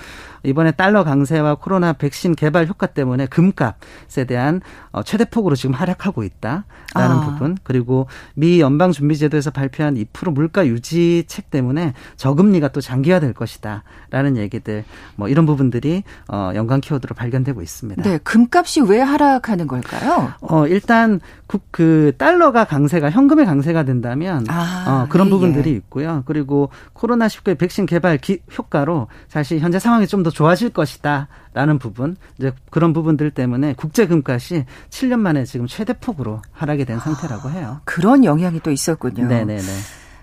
이번에 0.44 0.72
달러 0.72 1.04
강세와 1.04 1.57
코로나 1.57 1.92
백신 1.92 2.35
개발 2.35 2.66
효과 2.66 2.87
때문에 2.87 3.26
금값에 3.26 4.24
대한 4.26 4.61
어, 4.92 5.02
최대폭으로 5.02 5.57
지금 5.57 5.74
하락하고 5.74 6.22
있다라는 6.22 6.64
아. 6.94 7.20
부분 7.26 7.57
그리고 7.62 8.07
미 8.35 8.61
연방준비제도에서 8.61 9.50
발표한 9.50 9.94
2% 9.94 10.33
물가 10.33 10.66
유지책 10.66 11.50
때문에 11.50 11.94
저금리가 12.16 12.68
또 12.68 12.80
장기화될 12.80 13.33
것이다라는 13.35 14.37
얘기들 14.37 14.85
뭐 15.16 15.28
이런 15.28 15.46
부분들이 15.46 16.02
어, 16.28 16.52
연관 16.54 16.80
키워드로 16.80 17.14
발견되고 17.14 17.62
있습니다. 17.62 18.02
네, 18.02 18.18
금값이 18.18 18.83
왜 18.83 19.00
하락하는 19.00 19.66
걸까요? 19.66 20.33
어 20.40 20.66
일단 20.66 21.20
그, 21.46 21.59
그 21.70 22.12
달러가 22.18 22.64
강세가 22.64 23.11
현금의 23.11 23.46
강세가 23.46 23.85
된다면 23.85 24.44
아, 24.48 25.04
어, 25.04 25.07
그런 25.09 25.28
예, 25.28 25.30
부분들이 25.30 25.70
예. 25.70 25.74
있고요. 25.76 26.22
그리고 26.26 26.70
코로나 26.92 27.28
19 27.28 27.54
백신 27.54 27.87
개발 27.87 28.18
기, 28.18 28.40
효과로 28.57 29.09
사실 29.28 29.61
현재 29.61 29.78
상황이 29.78 30.07
좀 30.07 30.24
더 30.24 30.30
좋아질 30.34 30.70
것이다 30.70 31.28
라는 31.54 31.78
부분 31.78 32.16
이제 32.38 32.52
그런 32.70 32.92
부분들 32.92 33.30
때문에 33.30 33.74
국제 33.74 34.06
금값이 34.06 34.64
7년 34.90 35.20
만에 35.20 35.44
지금 35.44 35.66
최대폭으로 35.66 36.42
하락이 36.52 36.84
된 36.84 36.98
상태라고 36.98 37.50
해요. 37.50 37.80
그런 37.84 38.24
영향이 38.24 38.60
또 38.60 38.70
있었군요. 38.72 39.26
네네네. 39.26 39.62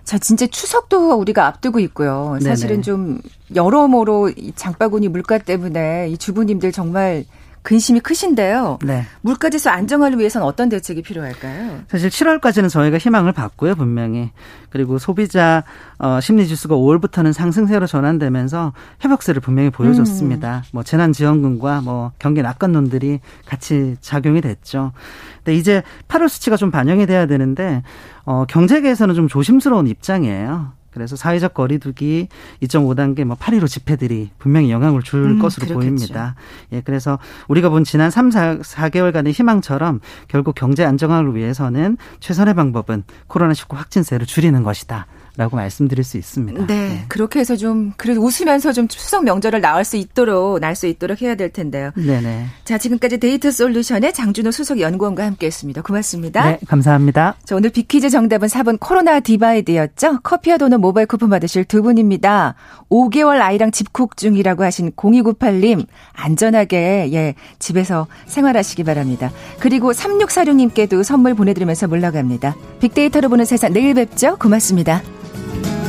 자, 0.04 0.18
진짜 0.18 0.46
추석도 0.46 1.14
우리가 1.14 1.46
앞두고 1.46 1.78
있고요. 1.80 2.38
사실은 2.42 2.76
네네. 2.76 2.82
좀 2.82 3.20
여러모로 3.54 4.32
장바구니 4.54 5.08
물가 5.08 5.38
때문에 5.38 6.08
이 6.10 6.18
주부님들 6.18 6.72
정말 6.72 7.24
근심이 7.62 8.00
크신데요. 8.00 8.80
네. 8.84 9.04
물가지수 9.20 9.70
안정화를 9.70 10.18
위해서는 10.18 10.46
어떤 10.46 10.68
대책이 10.68 11.02
필요할까요? 11.02 11.82
사실 11.88 12.10
7월까지는 12.10 12.68
저희가 12.68 12.98
희망을 12.98 13.32
받고요, 13.32 13.76
분명히. 13.76 14.32
그리고 14.70 14.98
소비자 14.98 15.62
어, 15.98 16.18
심리 16.20 16.46
지수가 16.46 16.74
5월부터는 16.74 17.32
상승세로 17.32 17.86
전환되면서 17.86 18.72
회복세를 19.04 19.40
분명히 19.40 19.70
보여줬습니다. 19.70 20.56
음. 20.56 20.70
뭐 20.72 20.82
재난지원금과 20.82 21.82
뭐 21.82 22.12
경기 22.18 22.42
낙관론들이 22.42 23.20
같이 23.46 23.96
작용이 24.00 24.40
됐죠. 24.40 24.92
근데 25.36 25.54
이제 25.54 25.82
8월 26.08 26.28
수치가 26.28 26.56
좀 26.56 26.70
반영이 26.70 27.06
돼야 27.06 27.26
되는데 27.26 27.82
어, 28.24 28.44
경제계에서는 28.48 29.14
좀 29.14 29.28
조심스러운 29.28 29.86
입장이에요. 29.86 30.72
그래서 30.92 31.16
사회적 31.16 31.54
거리두기 31.54 32.28
2.5단계 32.62 33.24
뭐 33.24 33.36
8.15 33.36 33.66
집회들이 33.68 34.30
분명히 34.38 34.70
영향을 34.70 35.02
줄 35.02 35.24
음, 35.24 35.38
것으로 35.38 35.66
그렇겠죠. 35.66 35.80
보입니다. 35.80 36.34
예, 36.72 36.80
그래서 36.82 37.18
우리가 37.48 37.70
본 37.70 37.84
지난 37.84 38.10
3, 38.10 38.30
4, 38.30 38.58
4개월간의 38.58 39.32
희망처럼 39.32 40.00
결국 40.28 40.54
경제 40.54 40.84
안정화를 40.84 41.34
위해서는 41.34 41.96
최선의 42.20 42.54
방법은 42.54 43.04
코로나19 43.28 43.74
확진세를 43.74 44.26
줄이는 44.26 44.62
것이다. 44.62 45.06
라고 45.36 45.56
말씀드릴 45.56 46.04
수 46.04 46.18
있습니다. 46.18 46.66
네, 46.66 46.88
네. 46.88 47.04
그렇게 47.08 47.40
해서 47.40 47.56
좀 47.56 47.92
그래도 47.96 48.20
웃으면서 48.20 48.72
좀 48.72 48.86
추석 48.88 49.24
명절을 49.24 49.62
나올 49.62 49.84
수 49.84 49.96
있도록 49.96 50.60
날 50.60 50.72
수 50.82 50.86
있도록 50.86 51.22
해야 51.22 51.34
될 51.34 51.50
텐데요. 51.50 51.90
네네. 51.94 52.46
자, 52.64 52.78
지금까지 52.78 53.18
데이터 53.18 53.50
솔루션의 53.50 54.12
장준호 54.12 54.50
수석 54.50 54.80
연구원과 54.80 55.24
함께했습니다. 55.24 55.82
고맙습니다. 55.82 56.44
네, 56.44 56.58
감사합니다. 56.66 57.36
자, 57.44 57.56
오늘 57.56 57.70
빅퀴즈 57.70 58.10
정답은 58.10 58.48
4번 58.48 58.78
코로나 58.80 59.20
divide였죠. 59.20 60.20
커피와 60.22 60.58
도넛 60.58 60.80
모바일 60.80 61.06
쿠폰 61.06 61.30
받으실 61.30 61.64
두 61.64 61.82
분입니다. 61.82 62.54
5개월 62.90 63.40
아이랑 63.40 63.70
집콕 63.70 64.16
중이라고 64.16 64.64
하신 64.64 64.92
0298님 64.92 65.86
안전하게 66.12 67.10
예 67.12 67.34
집에서 67.58 68.06
생활하시기 68.26 68.84
바랍니다. 68.84 69.30
그리고 69.60 69.92
3646님께도 69.92 71.02
선물 71.04 71.34
보내드리면서 71.34 71.86
물러갑니다. 71.88 72.56
빅데이터로 72.80 73.28
보는 73.28 73.44
세상 73.44 73.72
내일 73.72 73.94
뵙죠. 73.94 74.36
고맙습니다. 74.38 75.02
Bye. 75.32 75.81